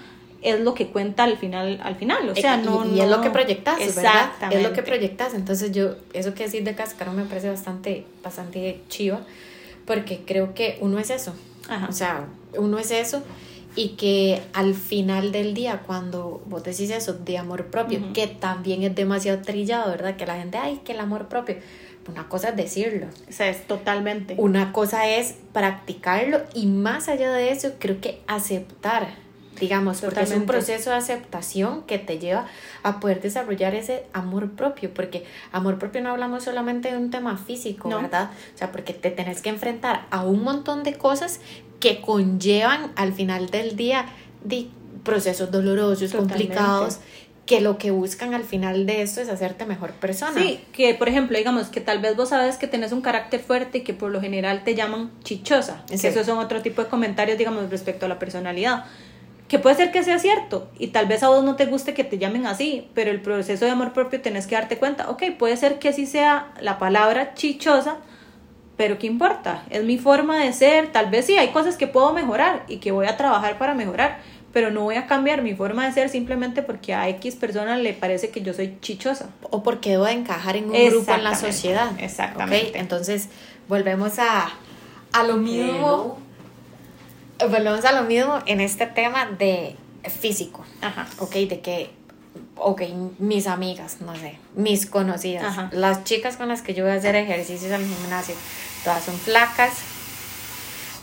es 0.42 0.60
lo 0.60 0.74
que 0.74 0.88
cuenta 0.88 1.24
al 1.24 1.38
final, 1.38 1.80
al 1.82 1.96
final, 1.96 2.28
o 2.28 2.34
sea, 2.34 2.56
no... 2.56 2.84
Y, 2.86 3.00
es 3.00 3.08
lo 3.08 3.20
que 3.20 3.30
proyectas, 3.30 3.78
¿verdad? 3.96 4.30
Es 4.50 4.62
lo 4.62 4.72
que 4.72 4.82
proyectas, 4.82 5.34
entonces 5.34 5.72
yo, 5.72 5.96
eso 6.12 6.34
que 6.34 6.44
decir 6.44 6.62
de 6.62 6.74
cascarón 6.74 7.16
me 7.16 7.24
parece 7.24 7.48
bastante, 7.48 8.04
bastante 8.22 8.80
chiva, 8.88 9.20
porque 9.86 10.20
creo 10.24 10.54
que 10.54 10.78
uno 10.80 10.98
es 10.98 11.10
eso, 11.10 11.34
o 11.88 11.92
sea, 11.92 12.26
uno 12.56 12.78
es 12.78 12.90
eso, 12.92 13.22
y 13.76 13.90
que 13.90 14.42
al 14.54 14.74
final 14.74 15.30
del 15.30 15.54
día, 15.54 15.82
cuando 15.86 16.42
vos 16.46 16.64
decís 16.64 16.90
eso 16.90 17.12
de 17.12 17.38
amor 17.38 17.66
propio, 17.66 18.12
que 18.14 18.26
también 18.26 18.82
es 18.82 18.94
demasiado 18.94 19.42
trillado, 19.42 19.90
¿verdad? 19.90 20.16
Que 20.16 20.26
la 20.26 20.36
gente, 20.36 20.56
ay, 20.56 20.80
que 20.82 20.92
el 20.92 21.00
amor 21.00 21.28
propio, 21.28 21.56
una 22.08 22.28
cosa 22.28 22.48
es 22.48 22.56
decirlo. 22.56 23.06
O 23.28 23.32
sea, 23.32 23.48
es 23.48 23.66
totalmente. 23.66 24.34
Una 24.38 24.72
cosa 24.72 25.08
es 25.08 25.36
practicarlo 25.52 26.40
y 26.54 26.66
más 26.66 27.08
allá 27.08 27.30
de 27.32 27.50
eso, 27.50 27.72
creo 27.78 28.00
que 28.00 28.20
aceptar 28.26 29.25
digamos, 29.58 30.00
porque 30.00 30.22
es 30.22 30.30
un 30.32 30.46
proceso 30.46 30.90
de 30.90 30.96
aceptación 30.96 31.82
que 31.82 31.98
te 31.98 32.18
lleva 32.18 32.46
a 32.82 33.00
poder 33.00 33.20
desarrollar 33.20 33.74
ese 33.74 34.04
amor 34.12 34.50
propio, 34.50 34.92
porque 34.92 35.24
amor 35.52 35.78
propio 35.78 36.02
no 36.02 36.10
hablamos 36.10 36.44
solamente 36.44 36.90
de 36.90 36.98
un 36.98 37.10
tema 37.10 37.36
físico, 37.36 37.88
¿verdad? 37.88 38.30
O 38.54 38.58
sea, 38.58 38.72
porque 38.72 38.92
te 38.92 39.10
tenés 39.10 39.42
que 39.42 39.48
enfrentar 39.48 40.06
a 40.10 40.24
un 40.24 40.42
montón 40.42 40.82
de 40.82 40.94
cosas 40.94 41.40
que 41.80 42.00
conllevan 42.00 42.92
al 42.96 43.12
final 43.12 43.48
del 43.50 43.76
día 43.76 44.06
de 44.44 44.68
procesos 45.04 45.50
dolorosos, 45.50 46.12
complicados, 46.12 46.98
que 47.46 47.60
lo 47.60 47.78
que 47.78 47.92
buscan 47.92 48.34
al 48.34 48.42
final 48.42 48.86
de 48.86 49.02
esto 49.02 49.20
es 49.20 49.28
hacerte 49.28 49.66
mejor 49.66 49.92
persona. 49.92 50.40
Sí, 50.40 50.60
que 50.72 50.94
por 50.94 51.08
ejemplo, 51.08 51.38
digamos 51.38 51.68
que 51.68 51.80
tal 51.80 52.00
vez 52.00 52.16
vos 52.16 52.30
sabes 52.30 52.56
que 52.56 52.66
tenés 52.66 52.90
un 52.90 53.02
carácter 53.02 53.40
fuerte 53.40 53.78
y 53.78 53.80
que 53.82 53.94
por 53.94 54.10
lo 54.10 54.20
general 54.20 54.64
te 54.64 54.74
llaman 54.74 55.12
chichosa. 55.22 55.84
esos 55.90 56.26
son 56.26 56.38
otro 56.38 56.60
tipo 56.60 56.82
de 56.82 56.88
comentarios, 56.88 57.38
digamos, 57.38 57.70
respecto 57.70 58.06
a 58.06 58.08
la 58.08 58.18
personalidad 58.18 58.84
que 59.48 59.58
puede 59.58 59.76
ser 59.76 59.92
que 59.92 60.02
sea 60.02 60.18
cierto 60.18 60.68
y 60.78 60.88
tal 60.88 61.06
vez 61.06 61.22
a 61.22 61.28
vos 61.28 61.44
no 61.44 61.56
te 61.56 61.66
guste 61.66 61.94
que 61.94 62.04
te 62.04 62.18
llamen 62.18 62.46
así, 62.46 62.88
pero 62.94 63.10
el 63.10 63.20
proceso 63.20 63.64
de 63.64 63.70
amor 63.70 63.92
propio 63.92 64.20
tenés 64.20 64.46
que 64.46 64.56
darte 64.56 64.78
cuenta, 64.78 65.08
ok, 65.10 65.22
puede 65.38 65.56
ser 65.56 65.78
que 65.78 65.90
así 65.90 66.06
sea 66.06 66.48
la 66.60 66.78
palabra 66.78 67.34
chichosa, 67.34 67.98
pero 68.76 68.98
¿qué 68.98 69.06
importa? 69.06 69.62
Es 69.70 69.84
mi 69.84 69.98
forma 69.98 70.38
de 70.38 70.52
ser, 70.52 70.92
tal 70.92 71.10
vez 71.10 71.26
sí, 71.26 71.38
hay 71.38 71.48
cosas 71.48 71.76
que 71.76 71.86
puedo 71.86 72.12
mejorar 72.12 72.64
y 72.68 72.78
que 72.78 72.90
voy 72.90 73.06
a 73.06 73.16
trabajar 73.16 73.56
para 73.56 73.74
mejorar, 73.74 74.18
pero 74.52 74.70
no 74.70 74.82
voy 74.82 74.96
a 74.96 75.06
cambiar 75.06 75.42
mi 75.42 75.54
forma 75.54 75.86
de 75.86 75.92
ser 75.92 76.08
simplemente 76.08 76.62
porque 76.62 76.94
a 76.94 77.08
X 77.10 77.36
persona 77.36 77.76
le 77.76 77.92
parece 77.92 78.30
que 78.30 78.42
yo 78.42 78.54
soy 78.54 78.78
chichosa. 78.80 79.28
O 79.50 79.62
porque 79.62 79.90
debo 79.90 80.04
de 80.04 80.12
encajar 80.12 80.56
en 80.56 80.70
un 80.70 80.90
grupo 80.90 81.12
en 81.12 81.24
la 81.24 81.34
sociedad. 81.34 81.90
Exactamente. 81.98 82.78
Entonces, 82.78 83.28
volvemos 83.68 84.18
a, 84.18 84.48
a 85.12 85.22
lo 85.24 85.36
mismo 85.36 86.18
volvemos 87.40 87.84
a 87.84 87.92
lo 87.92 88.02
mismo 88.06 88.38
en 88.46 88.60
este 88.60 88.86
tema 88.86 89.26
de 89.26 89.76
físico. 90.04 90.64
Ajá. 90.80 91.06
Ok, 91.18 91.34
de 91.34 91.60
que, 91.60 91.90
ok, 92.56 92.82
mis 93.18 93.46
amigas, 93.46 93.98
no 94.00 94.14
sé, 94.16 94.38
mis 94.54 94.86
conocidas, 94.86 95.72
las 95.72 96.04
chicas 96.04 96.36
con 96.36 96.48
las 96.48 96.62
que 96.62 96.74
yo 96.74 96.84
voy 96.84 96.92
a 96.92 96.96
hacer 96.96 97.16
ejercicios 97.16 97.72
al 97.72 97.84
gimnasio, 97.84 98.34
todas 98.84 99.02
son 99.04 99.16
flacas, 99.16 99.72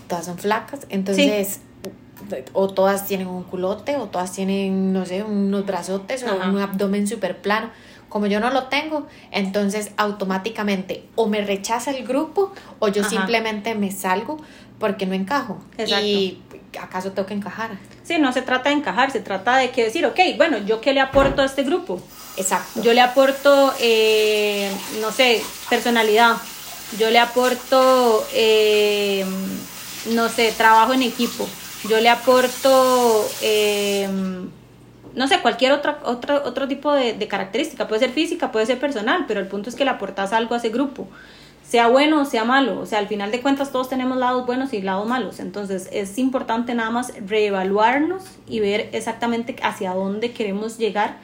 todas 0.08 0.26
son 0.26 0.38
flacas, 0.38 0.88
entonces, 0.90 1.60
o 2.54 2.70
todas 2.70 3.06
tienen 3.06 3.28
un 3.28 3.44
culote, 3.44 3.98
o 3.98 4.08
todas 4.08 4.32
tienen, 4.32 4.94
no 4.94 5.06
sé, 5.06 5.24
unos 5.24 5.66
brazotes, 5.66 6.24
o 6.24 6.50
un 6.50 6.60
abdomen 6.60 7.08
súper 7.08 7.42
plano. 7.42 7.70
Como 8.10 8.28
yo 8.28 8.40
no 8.40 8.52
lo 8.52 8.66
tengo, 8.66 9.08
entonces 9.32 9.90
automáticamente 9.98 11.04
o 11.16 11.28
me 11.28 11.42
rechaza 11.42 11.90
el 11.90 12.06
grupo 12.06 12.54
o 12.78 12.88
yo 12.88 13.04
simplemente 13.04 13.74
me 13.74 13.90
salgo 13.90 14.38
porque 14.80 15.06
no 15.06 15.14
encajo. 15.14 15.62
Exacto. 15.78 16.06
Y 16.06 16.42
acaso 16.80 17.12
tengo 17.12 17.28
que 17.28 17.34
encajar. 17.34 17.72
Sí, 18.04 18.18
no 18.20 18.34
se 18.34 18.42
trata 18.42 18.70
de 18.70 18.76
encajar, 18.76 19.12
se 19.12 19.20
trata 19.20 19.58
de 19.58 19.72
que 19.72 19.84
decir, 19.84 20.06
ok, 20.06 20.20
bueno, 20.38 20.58
¿yo 20.60 20.82
qué 20.82 20.94
le 20.94 21.00
aporto 21.00 21.42
a 21.42 21.46
este 21.46 21.64
grupo? 21.64 22.02
Exacto. 22.38 22.82
Yo 22.82 22.94
le 22.94 23.02
aporto, 23.02 23.74
eh, 23.80 24.72
no 25.02 25.12
sé, 25.12 25.42
personalidad. 25.70 26.38
Yo 26.98 27.10
le 27.10 27.20
aporto, 27.20 28.26
eh, 28.34 29.26
no 30.12 30.30
sé, 30.30 30.52
trabajo 30.52 30.94
en 30.94 31.04
equipo. 31.04 31.48
Yo 31.88 32.00
le 32.00 32.10
aporto, 32.10 33.30
eh, 33.42 34.08
no 35.16 35.28
sé, 35.28 35.40
cualquier 35.40 35.74
otra, 35.74 36.00
otro, 36.06 36.44
otro 36.46 36.68
tipo 36.68 36.92
de, 36.92 37.14
de 37.14 37.28
característica. 37.28 37.88
Puede 37.88 38.02
ser 38.02 38.12
física, 38.12 38.52
puede 38.52 38.66
ser 38.66 38.80
personal, 38.80 39.26
pero 39.28 39.40
el 39.40 39.48
punto 39.48 39.70
es 39.70 39.76
que 39.76 39.86
le 39.86 39.92
aportas 39.92 40.34
algo 40.34 40.56
a 40.56 40.58
ese 40.58 40.70
grupo 40.70 41.08
sea 41.74 41.88
bueno 41.88 42.22
o 42.22 42.26
sea 42.26 42.46
malo. 42.46 42.80
O 42.80 42.86
sea, 42.86 43.00
al 43.00 43.08
final 43.08 43.32
de 43.32 43.42
cuentas 43.42 43.72
todos 43.72 43.90
tenemos 43.90 44.16
lados 44.20 44.46
buenos 44.46 44.74
y 44.74 44.82
lados 44.84 45.08
malos. 45.08 45.40
Entonces 45.40 45.90
es 45.92 46.20
importante 46.20 46.76
nada 46.76 46.92
más 46.92 47.12
reevaluarnos 47.26 48.26
y 48.48 48.60
ver 48.60 48.90
exactamente 48.92 49.56
hacia 49.64 49.92
dónde 49.96 50.34
queremos 50.34 50.78
llegar 50.78 51.18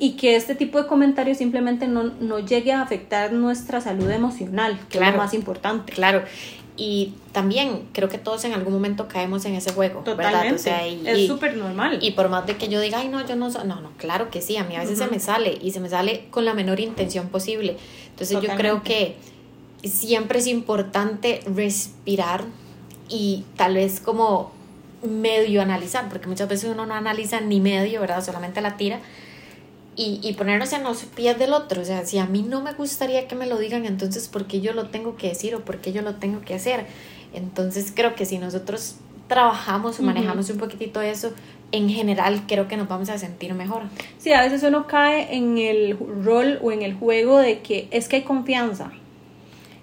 y 0.00 0.16
que 0.16 0.34
este 0.34 0.56
tipo 0.56 0.82
de 0.82 0.88
comentarios 0.88 1.38
simplemente 1.38 1.86
no, 1.86 2.10
no 2.18 2.40
llegue 2.40 2.72
a 2.72 2.82
afectar 2.82 3.32
nuestra 3.32 3.80
salud 3.80 4.10
emocional, 4.10 4.80
que 4.88 4.98
es 4.98 5.12
lo 5.12 5.16
más 5.16 5.32
importante. 5.32 5.92
Claro. 5.92 6.24
Y 6.76 7.14
también 7.30 7.84
creo 7.92 8.08
que 8.08 8.18
todos 8.18 8.44
en 8.46 8.54
algún 8.54 8.72
momento 8.72 9.06
caemos 9.06 9.44
en 9.44 9.54
ese 9.54 9.70
juego. 9.70 10.00
Totalmente. 10.00 10.72
es 11.04 11.28
súper 11.28 11.56
normal. 11.56 12.00
Y 12.02 12.10
por 12.12 12.28
más 12.28 12.44
de 12.48 12.56
que 12.56 12.66
yo 12.66 12.80
diga, 12.80 12.98
ay, 12.98 13.10
no, 13.10 13.24
yo 13.24 13.36
no, 13.36 13.48
no, 13.48 13.80
no, 13.80 13.92
claro 13.96 14.28
que 14.28 14.42
sí, 14.42 14.56
a 14.56 14.64
mí 14.64 14.74
a 14.74 14.80
veces 14.80 14.98
se 14.98 15.06
me 15.06 15.20
sale 15.20 15.56
y 15.62 15.70
se 15.70 15.78
me 15.78 15.88
sale 15.88 16.24
con 16.30 16.44
la 16.44 16.54
menor 16.54 16.80
intención 16.80 17.28
posible. 17.28 17.76
Entonces 18.10 18.40
yo 18.42 18.56
creo 18.56 18.82
que 18.82 19.14
siempre 19.84 20.38
es 20.38 20.46
importante 20.46 21.40
respirar 21.46 22.44
y 23.08 23.44
tal 23.56 23.74
vez 23.74 24.00
como 24.00 24.52
medio 25.02 25.62
analizar, 25.62 26.08
porque 26.08 26.26
muchas 26.26 26.48
veces 26.48 26.70
uno 26.70 26.86
no 26.86 26.94
analiza 26.94 27.40
ni 27.40 27.60
medio, 27.60 28.00
¿verdad? 28.00 28.24
Solamente 28.24 28.60
la 28.60 28.76
tira. 28.76 29.00
Y, 29.94 30.20
y 30.22 30.34
ponernos 30.34 30.72
en 30.72 30.84
los 30.84 31.04
pies 31.04 31.38
del 31.38 31.52
otro. 31.52 31.82
O 31.82 31.84
sea, 31.84 32.06
si 32.06 32.18
a 32.18 32.26
mí 32.26 32.42
no 32.42 32.62
me 32.62 32.72
gustaría 32.72 33.26
que 33.26 33.34
me 33.34 33.46
lo 33.46 33.58
digan, 33.58 33.84
entonces 33.84 34.28
¿por 34.28 34.46
qué 34.46 34.60
yo 34.60 34.72
lo 34.72 34.88
tengo 34.88 35.16
que 35.16 35.28
decir 35.28 35.54
o 35.54 35.64
por 35.64 35.78
qué 35.78 35.92
yo 35.92 36.02
lo 36.02 36.16
tengo 36.16 36.40
que 36.40 36.54
hacer? 36.54 36.86
Entonces 37.34 37.92
creo 37.94 38.14
que 38.14 38.24
si 38.24 38.38
nosotros 38.38 38.96
trabajamos 39.26 39.98
o 39.98 40.02
manejamos 40.02 40.50
un 40.50 40.58
poquitito 40.58 41.00
eso, 41.00 41.32
en 41.72 41.88
general 41.88 42.44
creo 42.46 42.68
que 42.68 42.76
nos 42.76 42.88
vamos 42.88 43.10
a 43.10 43.18
sentir 43.18 43.54
mejor. 43.54 43.82
Sí, 44.18 44.32
a 44.32 44.42
veces 44.42 44.62
uno 44.62 44.86
cae 44.86 45.36
en 45.36 45.58
el 45.58 45.98
rol 46.24 46.58
o 46.62 46.72
en 46.72 46.82
el 46.82 46.94
juego 46.94 47.38
de 47.38 47.60
que 47.60 47.88
es 47.90 48.08
que 48.08 48.16
hay 48.16 48.22
confianza 48.22 48.92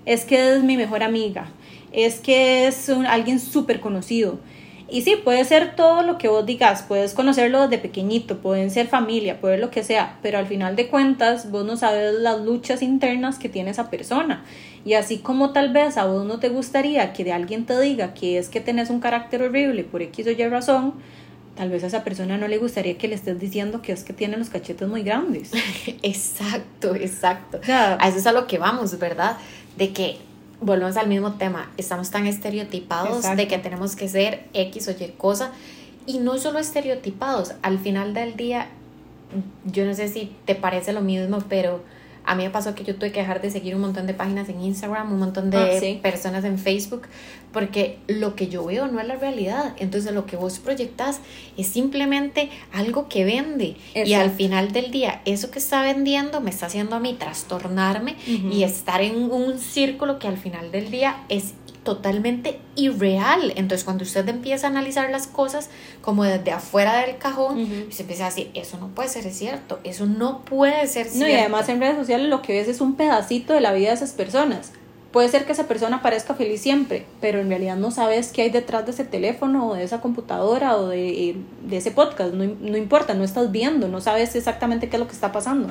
es 0.05 0.25
que 0.25 0.55
es 0.55 0.63
mi 0.63 0.77
mejor 0.77 1.03
amiga, 1.03 1.47
es 1.91 2.19
que 2.19 2.67
es 2.67 2.89
alguien 2.89 3.39
súper 3.39 3.79
conocido. 3.79 4.39
Y 4.87 5.01
sí, 5.01 5.15
puede 5.15 5.43
ser 5.45 5.75
todo 5.75 6.03
lo 6.03 6.19
que 6.19 6.27
vos 6.27 6.45
digas, 6.45 6.83
puedes 6.87 7.15
conocerlo 7.15 7.63
desde 7.63 7.79
pequeñito, 7.79 8.37
pueden 8.37 8.69
ser 8.69 8.87
familia, 8.87 9.41
puede 9.41 9.57
lo 9.57 9.71
que 9.71 9.83
sea, 9.83 10.19
pero 10.21 10.37
al 10.37 10.45
final 10.45 10.75
de 10.75 10.89
cuentas 10.89 11.49
vos 11.49 11.65
no 11.65 11.75
sabes 11.75 12.13
las 12.19 12.41
luchas 12.41 12.83
internas 12.83 13.39
que 13.39 13.49
tiene 13.49 13.71
esa 13.71 13.89
persona. 13.89 14.45
Y 14.85 14.93
así 14.93 15.17
como 15.17 15.53
tal 15.53 15.73
vez 15.73 15.97
a 15.97 16.05
vos 16.05 16.23
no 16.25 16.39
te 16.39 16.49
gustaría 16.49 17.13
que 17.13 17.23
de 17.23 17.33
alguien 17.33 17.65
te 17.65 17.79
diga 17.81 18.13
que 18.13 18.37
es 18.37 18.49
que 18.49 18.61
tenés 18.61 18.91
un 18.91 18.99
carácter 18.99 19.41
horrible 19.41 19.83
por 19.83 20.03
X 20.03 20.27
o 20.27 20.29
Y 20.29 20.47
razón, 20.47 20.93
tal 21.55 21.71
vez 21.71 21.83
a 21.83 21.87
esa 21.87 22.03
persona 22.03 22.37
no 22.37 22.47
le 22.47 22.59
gustaría 22.59 22.95
que 22.97 23.07
le 23.07 23.15
estés 23.15 23.39
diciendo 23.39 23.81
que 23.81 23.91
es 23.91 24.03
que 24.03 24.13
tiene 24.13 24.37
los 24.37 24.49
cachetes 24.49 24.87
muy 24.87 25.01
grandes. 25.01 25.51
exacto, 26.03 26.93
exacto. 26.93 27.59
a 27.67 28.07
eso 28.07 28.17
es 28.19 28.27
a 28.27 28.31
lo 28.31 28.45
que 28.45 28.59
vamos, 28.59 28.99
¿verdad? 28.99 29.37
De 29.77 29.93
que 29.93 30.17
volvemos 30.61 30.97
al 30.97 31.07
mismo 31.07 31.33
tema, 31.33 31.71
estamos 31.77 32.11
tan 32.11 32.27
estereotipados 32.27 33.23
de 33.35 33.47
que 33.47 33.57
tenemos 33.57 33.95
que 33.95 34.07
ser 34.07 34.45
X 34.53 34.87
o 34.87 34.91
Y 34.91 35.13
cosa 35.17 35.51
y 36.05 36.19
no 36.19 36.37
solo 36.37 36.59
estereotipados, 36.59 37.53
al 37.61 37.79
final 37.79 38.13
del 38.13 38.35
día, 38.35 38.67
yo 39.65 39.85
no 39.85 39.93
sé 39.93 40.07
si 40.07 40.31
te 40.45 40.55
parece 40.55 40.93
lo 40.93 41.01
mismo, 41.01 41.39
pero 41.49 41.81
a 42.25 42.35
mí 42.35 42.43
me 42.43 42.49
pasó 42.49 42.75
que 42.75 42.83
yo 42.83 42.95
tuve 42.95 43.11
que 43.11 43.19
dejar 43.19 43.41
de 43.41 43.51
seguir 43.51 43.75
un 43.75 43.81
montón 43.81 44.07
de 44.07 44.13
páginas 44.13 44.49
en 44.49 44.61
Instagram, 44.61 45.11
un 45.11 45.19
montón 45.19 45.49
de 45.49 45.57
ah, 45.57 46.01
personas 46.01 46.43
en 46.43 46.57
Facebook, 46.57 47.03
porque 47.51 47.99
lo 48.07 48.35
que 48.35 48.47
yo 48.47 48.65
veo 48.65 48.87
no 48.87 48.99
es 48.99 49.07
la 49.07 49.15
realidad. 49.15 49.75
Entonces 49.77 50.13
lo 50.13 50.25
que 50.25 50.35
vos 50.35 50.59
proyectas 50.59 51.19
es 51.57 51.67
simplemente 51.67 52.49
algo 52.73 53.07
que 53.07 53.25
vende. 53.25 53.75
Y 53.93 54.13
al 54.13 54.31
final 54.31 54.71
del 54.71 54.91
día, 54.91 55.21
eso 55.25 55.51
que 55.51 55.59
está 55.59 55.81
vendiendo 55.81 56.41
me 56.41 56.49
está 56.49 56.65
haciendo 56.65 56.95
a 56.95 56.99
mí 56.99 57.13
trastornarme 57.13 58.15
y 58.25 58.63
estar 58.63 59.01
en 59.01 59.31
un 59.31 59.59
círculo 59.59 60.19
que 60.19 60.27
al 60.27 60.37
final 60.37 60.71
del 60.71 60.91
día 60.91 61.23
es 61.29 61.53
totalmente 61.85 62.59
irreal. 62.75 63.53
Entonces, 63.55 63.85
cuando 63.85 64.03
usted 64.03 64.27
empieza 64.27 64.67
a 64.67 64.71
analizar 64.71 65.09
las 65.09 65.27
cosas 65.27 65.69
como 66.01 66.25
desde 66.25 66.51
afuera 66.51 66.97
del 66.97 67.17
cajón, 67.17 67.87
se 67.91 68.01
empieza 68.01 68.23
a 68.23 68.29
decir, 68.29 68.51
eso 68.53 68.77
no 68.77 68.89
puede 68.89 69.07
ser 69.07 69.31
cierto, 69.31 69.79
eso 69.85 70.05
no 70.05 70.43
puede 70.43 70.85
ser 70.87 71.07
cierto. 71.07 71.19
No, 71.19 71.29
y 71.29 71.35
además 71.35 71.69
en 71.69 71.79
redes 71.79 71.95
sociales 71.95 72.27
lo 72.27 72.41
que 72.41 72.51
ves 72.53 72.67
es 72.67 72.81
un 72.81 72.95
pedacito 72.95 73.53
de 73.53 73.61
la 73.61 73.71
vida 73.71 73.89
de 73.89 73.93
esas 73.93 74.11
personas. 74.11 74.73
Puede 75.13 75.29
ser 75.29 75.45
que 75.45 75.53
esa 75.53 75.65
persona 75.65 76.01
parezca 76.01 76.33
feliz 76.33 76.59
siempre, 76.59 77.05
pero 77.21 77.39
en 77.39 77.47
realidad 77.47 77.77
no 77.77 77.89
sabes 77.89 78.33
qué 78.33 78.41
hay 78.41 78.49
detrás 78.49 78.85
de 78.85 78.91
ese 78.91 79.05
teléfono 79.05 79.69
o 79.69 79.75
de 79.75 79.83
esa 79.85 80.01
computadora 80.01 80.75
o 80.75 80.89
de, 80.89 81.37
de 81.65 81.77
ese 81.77 81.91
podcast. 81.91 82.33
No, 82.33 82.43
no 82.59 82.75
importa, 82.75 83.13
no 83.13 83.23
estás 83.23 83.49
viendo, 83.49 83.87
no 83.87 84.01
sabes 84.01 84.35
exactamente 84.35 84.89
qué 84.89 84.97
es 84.97 84.99
lo 84.99 85.07
que 85.07 85.13
está 85.13 85.31
pasando. 85.31 85.69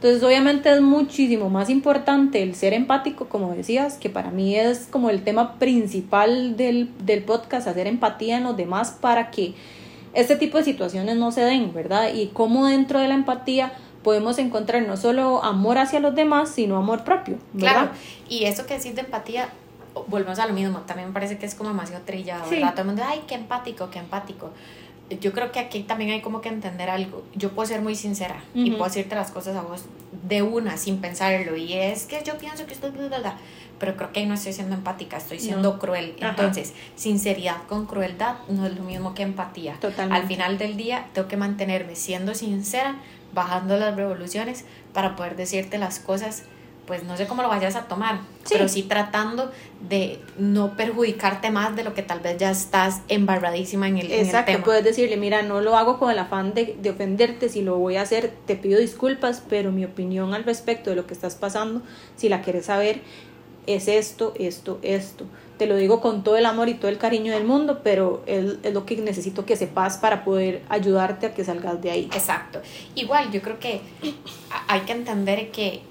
Entonces, 0.00 0.22
obviamente 0.22 0.72
es 0.72 0.80
muchísimo 0.80 1.50
más 1.50 1.68
importante 1.68 2.42
el 2.42 2.54
ser 2.54 2.72
empático, 2.72 3.28
como 3.28 3.52
decías, 3.52 3.98
que 3.98 4.08
para 4.08 4.30
mí 4.30 4.56
es 4.56 4.88
como 4.90 5.10
el 5.10 5.22
tema 5.22 5.58
principal 5.58 6.56
del, 6.56 6.88
del 7.04 7.22
podcast, 7.22 7.68
hacer 7.68 7.86
empatía 7.86 8.38
en 8.38 8.44
los 8.44 8.56
demás 8.56 8.96
para 8.98 9.30
que 9.30 9.52
este 10.14 10.36
tipo 10.36 10.56
de 10.56 10.64
situaciones 10.64 11.16
no 11.18 11.32
se 11.32 11.42
den, 11.42 11.74
¿verdad? 11.74 12.14
Y 12.14 12.28
cómo 12.28 12.66
dentro 12.66 12.98
de 12.98 13.08
la 13.08 13.14
empatía 13.14 13.74
podemos 14.02 14.38
encontrar 14.38 14.86
no 14.86 14.96
solo 14.96 15.44
amor 15.44 15.76
hacia 15.76 16.00
los 16.00 16.14
demás, 16.14 16.48
sino 16.48 16.78
amor 16.78 17.04
propio. 17.04 17.36
¿verdad? 17.52 17.72
Claro, 17.72 17.90
y 18.26 18.44
eso 18.44 18.64
que 18.64 18.78
decís 18.78 18.94
de 18.94 19.02
empatía, 19.02 19.50
volvemos 20.06 20.38
a 20.38 20.46
lo 20.46 20.54
mismo, 20.54 20.78
también 20.86 21.08
me 21.08 21.12
parece 21.12 21.36
que 21.36 21.44
es 21.44 21.54
como 21.54 21.68
demasiado 21.68 22.02
trillado, 22.06 22.48
¿verdad? 22.48 22.70
Todo 22.70 22.80
el 22.80 22.86
mundo, 22.86 23.02
ay, 23.06 23.20
qué 23.26 23.34
empático, 23.34 23.90
qué 23.90 23.98
empático 23.98 24.50
yo 25.18 25.32
creo 25.32 25.50
que 25.50 25.58
aquí 25.58 25.82
también 25.82 26.10
hay 26.10 26.20
como 26.20 26.40
que 26.40 26.48
entender 26.48 26.88
algo. 26.88 27.24
Yo 27.34 27.50
puedo 27.50 27.66
ser 27.66 27.82
muy 27.82 27.96
sincera 27.96 28.42
y 28.54 28.70
puedo 28.70 28.84
decirte 28.84 29.14
las 29.14 29.30
cosas 29.30 29.56
a 29.56 29.62
vos 29.62 29.84
de 30.28 30.42
una, 30.42 30.76
sin 30.76 31.00
pensarlo. 31.00 31.56
Y 31.56 31.72
es 31.72 32.04
que 32.04 32.22
yo 32.24 32.38
pienso 32.38 32.66
que 32.66 32.74
estoy... 32.74 32.92
Pero 33.78 33.96
creo 33.96 34.12
que 34.12 34.20
ahí 34.20 34.26
no 34.26 34.34
estoy 34.34 34.52
siendo 34.52 34.74
empática, 34.74 35.16
estoy 35.16 35.40
siendo 35.40 35.78
cruel. 35.78 36.14
Entonces, 36.20 36.74
sinceridad 36.96 37.56
con 37.68 37.86
crueldad 37.86 38.36
no 38.48 38.66
es 38.66 38.76
lo 38.76 38.84
mismo 38.84 39.14
que 39.14 39.22
empatía. 39.22 39.74
Totalmente. 39.80 40.20
Al 40.20 40.28
final 40.28 40.58
del 40.58 40.76
día, 40.76 41.06
tengo 41.12 41.28
que 41.28 41.36
mantenerme 41.36 41.96
siendo 41.96 42.34
sincera, 42.34 42.96
bajando 43.32 43.78
las 43.78 43.96
revoluciones 43.96 44.64
para 44.92 45.16
poder 45.16 45.34
decirte 45.34 45.78
las 45.78 45.98
cosas 45.98 46.44
pues 46.90 47.04
no 47.04 47.16
sé 47.16 47.28
cómo 47.28 47.42
lo 47.42 47.48
vayas 47.48 47.76
a 47.76 47.82
tomar, 47.82 48.18
pero 48.48 48.68
sí 48.68 48.82
tratando 48.82 49.52
de 49.88 50.18
no 50.38 50.76
perjudicarte 50.76 51.52
más 51.52 51.76
de 51.76 51.84
lo 51.84 51.94
que 51.94 52.02
tal 52.02 52.18
vez 52.18 52.36
ya 52.36 52.50
estás 52.50 53.02
embarradísima 53.06 53.86
en 53.86 53.98
el, 53.98 54.10
Exacto, 54.10 54.50
en 54.50 54.56
el 54.56 54.64
puedes 54.64 54.82
decirle, 54.82 55.16
mira, 55.16 55.42
no 55.42 55.60
lo 55.60 55.76
hago 55.76 56.00
con 56.00 56.10
el 56.10 56.18
afán 56.18 56.52
de, 56.52 56.76
de, 56.82 56.90
ofenderte, 56.90 57.48
si 57.48 57.62
lo 57.62 57.78
voy 57.78 57.94
a 57.94 58.02
hacer, 58.02 58.32
te 58.44 58.56
pido 58.56 58.80
disculpas, 58.80 59.40
pero 59.48 59.70
mi 59.70 59.84
opinión 59.84 60.34
al 60.34 60.42
respecto 60.42 60.90
de 60.90 60.96
lo 60.96 61.06
que 61.06 61.14
estás 61.14 61.36
pasando, 61.36 61.80
si 62.16 62.28
la 62.28 62.42
quieres 62.42 62.66
saber, 62.66 63.02
es 63.68 63.86
esto, 63.86 64.34
esto, 64.36 64.80
esto. 64.82 65.26
Te 65.58 65.68
lo 65.68 65.76
digo 65.76 66.00
con 66.00 66.24
todo 66.24 66.36
el 66.36 66.46
amor 66.46 66.68
y 66.68 66.74
todo 66.74 66.90
el 66.90 66.98
cariño 66.98 67.32
del 67.32 67.44
mundo, 67.44 67.82
pero 67.84 68.24
es, 68.26 68.56
es 68.64 68.74
lo 68.74 68.84
que 68.84 68.96
necesito 68.96 69.46
que 69.46 69.54
sepas 69.54 69.98
para 69.98 70.24
poder 70.24 70.62
ayudarte 70.68 71.26
a 71.26 71.34
que 71.34 71.44
salgas 71.44 71.80
de 71.80 71.92
ahí. 71.92 72.10
Exacto. 72.12 72.60
Igual, 72.96 73.30
yo 73.30 73.40
creo 73.42 73.60
que 73.60 73.80
hay 74.66 74.80
que 74.80 74.92
entender 74.92 75.52
que 75.52 75.82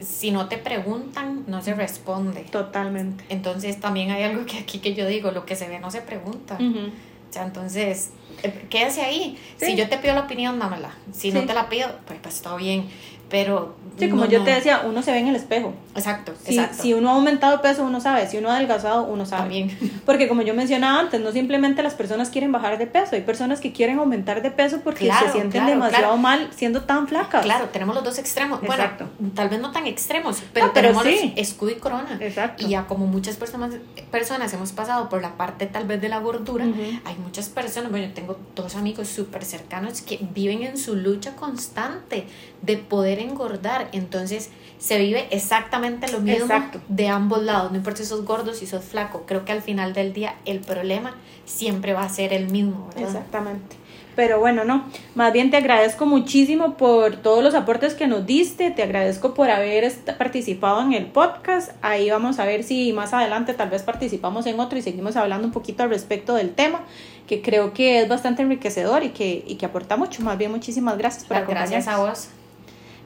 si 0.00 0.30
no 0.30 0.48
te 0.48 0.58
preguntan, 0.58 1.44
no 1.46 1.62
se 1.62 1.74
responde. 1.74 2.42
Totalmente. 2.42 3.24
Entonces 3.28 3.80
también 3.80 4.10
hay 4.10 4.22
algo 4.24 4.44
que 4.46 4.58
aquí 4.58 4.78
que 4.78 4.94
yo 4.94 5.06
digo, 5.06 5.30
lo 5.30 5.46
que 5.46 5.56
se 5.56 5.68
ve 5.68 5.78
no 5.78 5.90
se 5.90 6.02
pregunta. 6.02 6.58
O 6.60 7.32
sea, 7.32 7.44
entonces, 7.46 8.10
eh, 8.44 8.66
quédese 8.70 9.02
ahí. 9.02 9.36
Si 9.56 9.74
yo 9.74 9.88
te 9.88 9.98
pido 9.98 10.14
la 10.14 10.20
opinión, 10.20 10.58
dámela. 10.58 10.94
Si 11.12 11.32
no 11.32 11.44
te 11.44 11.54
la 11.54 11.68
pido, 11.68 11.88
pues, 12.06 12.20
pues 12.22 12.42
todo 12.42 12.56
bien. 12.56 12.88
Pero. 13.34 13.74
Sí, 13.98 14.08
como 14.08 14.26
yo 14.26 14.42
te 14.42 14.50
decía, 14.50 14.82
uno 14.84 15.02
se 15.02 15.12
ve 15.12 15.18
en 15.18 15.28
el 15.28 15.36
espejo. 15.36 15.72
Exacto, 15.94 16.34
si, 16.42 16.56
exacto. 16.56 16.82
Si 16.82 16.94
uno 16.94 17.10
ha 17.10 17.14
aumentado 17.14 17.60
peso, 17.62 17.84
uno 17.84 18.00
sabe. 18.00 18.28
Si 18.28 18.38
uno 18.38 18.50
ha 18.50 18.56
adelgazado, 18.56 19.04
uno 19.04 19.26
sabe. 19.26 19.42
También. 19.42 20.02
Porque 20.06 20.28
como 20.28 20.42
yo 20.42 20.54
mencionaba 20.54 21.00
antes, 21.00 21.20
no 21.20 21.32
simplemente 21.32 21.82
las 21.82 21.94
personas 21.94 22.30
quieren 22.30 22.52
bajar 22.52 22.78
de 22.78 22.86
peso. 22.86 23.16
Hay 23.16 23.22
personas 23.22 23.60
que 23.60 23.72
quieren 23.72 23.98
aumentar 23.98 24.42
de 24.42 24.50
peso 24.52 24.80
porque 24.82 25.10
se 25.10 25.32
sienten 25.32 25.66
demasiado 25.66 26.16
mal 26.16 26.48
siendo 26.54 26.82
tan 26.82 27.08
flacas. 27.08 27.44
Claro, 27.44 27.68
tenemos 27.72 27.94
los 27.94 28.04
dos 28.04 28.18
extremos. 28.18 28.62
Exacto. 28.62 29.08
Bueno, 29.18 29.34
tal 29.34 29.48
vez 29.48 29.60
no 29.60 29.72
tan 29.72 29.86
extremos, 29.86 30.42
pero, 30.52 30.70
tenemos 30.70 31.04
escudo 31.36 31.70
y 31.70 31.76
corona. 31.76 32.18
Exacto. 32.20 32.64
Y 32.64 32.70
ya 32.70 32.86
como 32.86 33.06
muchas 33.06 33.36
personas, 33.36 33.74
personas 34.10 34.52
hemos 34.52 34.72
pasado 34.72 35.08
por 35.08 35.22
la 35.22 35.36
parte 35.36 35.66
tal 35.66 35.86
vez 35.86 36.00
de 36.00 36.08
la 36.08 36.18
gordura, 36.18 36.66
hay 37.04 37.16
muchas 37.22 37.48
personas, 37.48 37.90
bueno, 37.90 38.06
yo 38.06 38.12
tengo 38.12 38.38
dos 38.54 38.76
amigos 38.76 39.08
súper 39.08 39.44
cercanos 39.44 40.02
que 40.02 40.18
viven 40.34 40.62
en 40.62 40.78
su 40.78 40.96
lucha 40.96 41.36
constante 41.36 42.26
de 42.62 42.76
poder 42.76 43.23
engordar. 43.24 43.88
Entonces 43.92 44.50
se 44.78 44.98
vive 44.98 45.26
exactamente 45.30 46.10
lo 46.10 46.20
mismo 46.20 46.46
de 46.88 47.08
ambos 47.08 47.42
lados. 47.42 47.70
No 47.70 47.78
importa 47.78 48.02
si 48.02 48.06
sos 48.06 48.24
gordo, 48.24 48.54
si 48.54 48.66
sos 48.66 48.84
flaco. 48.84 49.24
Creo 49.26 49.44
que 49.44 49.52
al 49.52 49.62
final 49.62 49.92
del 49.94 50.12
día 50.12 50.36
el 50.44 50.60
problema 50.60 51.14
siempre 51.44 51.92
va 51.92 52.02
a 52.02 52.08
ser 52.08 52.32
el 52.32 52.50
mismo. 52.50 52.90
Exactamente. 52.96 53.76
Pero 54.16 54.38
bueno, 54.38 54.64
no, 54.64 54.84
más 55.14 55.32
bien 55.32 55.50
te 55.50 55.56
agradezco 55.56 56.06
muchísimo 56.06 56.76
por 56.76 57.16
todos 57.16 57.42
los 57.42 57.54
aportes 57.54 57.94
que 57.94 58.06
nos 58.06 58.26
diste, 58.26 58.70
te 58.70 58.82
agradezco 58.82 59.34
por 59.34 59.50
haber 59.50 59.90
participado 60.18 60.82
en 60.82 60.92
el 60.92 61.06
podcast, 61.06 61.72
ahí 61.82 62.10
vamos 62.10 62.38
a 62.38 62.44
ver 62.44 62.62
si 62.62 62.92
más 62.92 63.12
adelante 63.12 63.54
tal 63.54 63.70
vez 63.70 63.82
participamos 63.82 64.46
en 64.46 64.60
otro 64.60 64.78
y 64.78 64.82
seguimos 64.82 65.16
hablando 65.16 65.48
un 65.48 65.52
poquito 65.52 65.82
al 65.82 65.90
respecto 65.90 66.34
del 66.34 66.54
tema, 66.54 66.82
que 67.26 67.42
creo 67.42 67.72
que 67.72 68.00
es 68.00 68.08
bastante 68.08 68.42
enriquecedor 68.42 69.02
y 69.02 69.10
que, 69.10 69.44
y 69.46 69.56
que 69.56 69.66
aporta 69.66 69.96
mucho, 69.96 70.22
más 70.22 70.38
bien 70.38 70.52
muchísimas 70.52 70.96
gracias 70.96 71.24
por 71.24 71.36
acompañarnos. 71.36 71.70
Gracias 71.70 71.94
a 71.94 71.98
vos. 71.98 72.28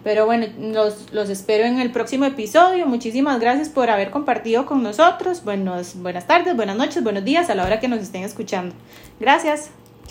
Pero 0.05 0.27
bueno, 0.27 0.47
los, 0.59 1.13
los 1.13 1.29
espero 1.29 1.65
en 1.65 1.81
el 1.81 1.91
próximo 1.91 2.25
episodio. 2.25 2.87
Muchísimas 2.87 3.41
gracias 3.41 3.69
por 3.69 3.91
haber 3.91 4.11
compartido 4.11 4.65
con 4.65 4.83
nosotros. 4.83 5.45
Buenos, 5.45 6.01
buenas 6.01 6.27
tardes, 6.27 6.55
buenas 6.57 6.77
noches, 6.77 7.03
buenos 7.03 7.25
días 7.25 7.51
a 7.51 7.55
la 7.55 7.65
hora 7.65 7.81
que 7.81 7.89
nos 7.89 8.01
estén 8.01 8.23
escuchando. 8.23 8.75
Gracias. 9.19 9.71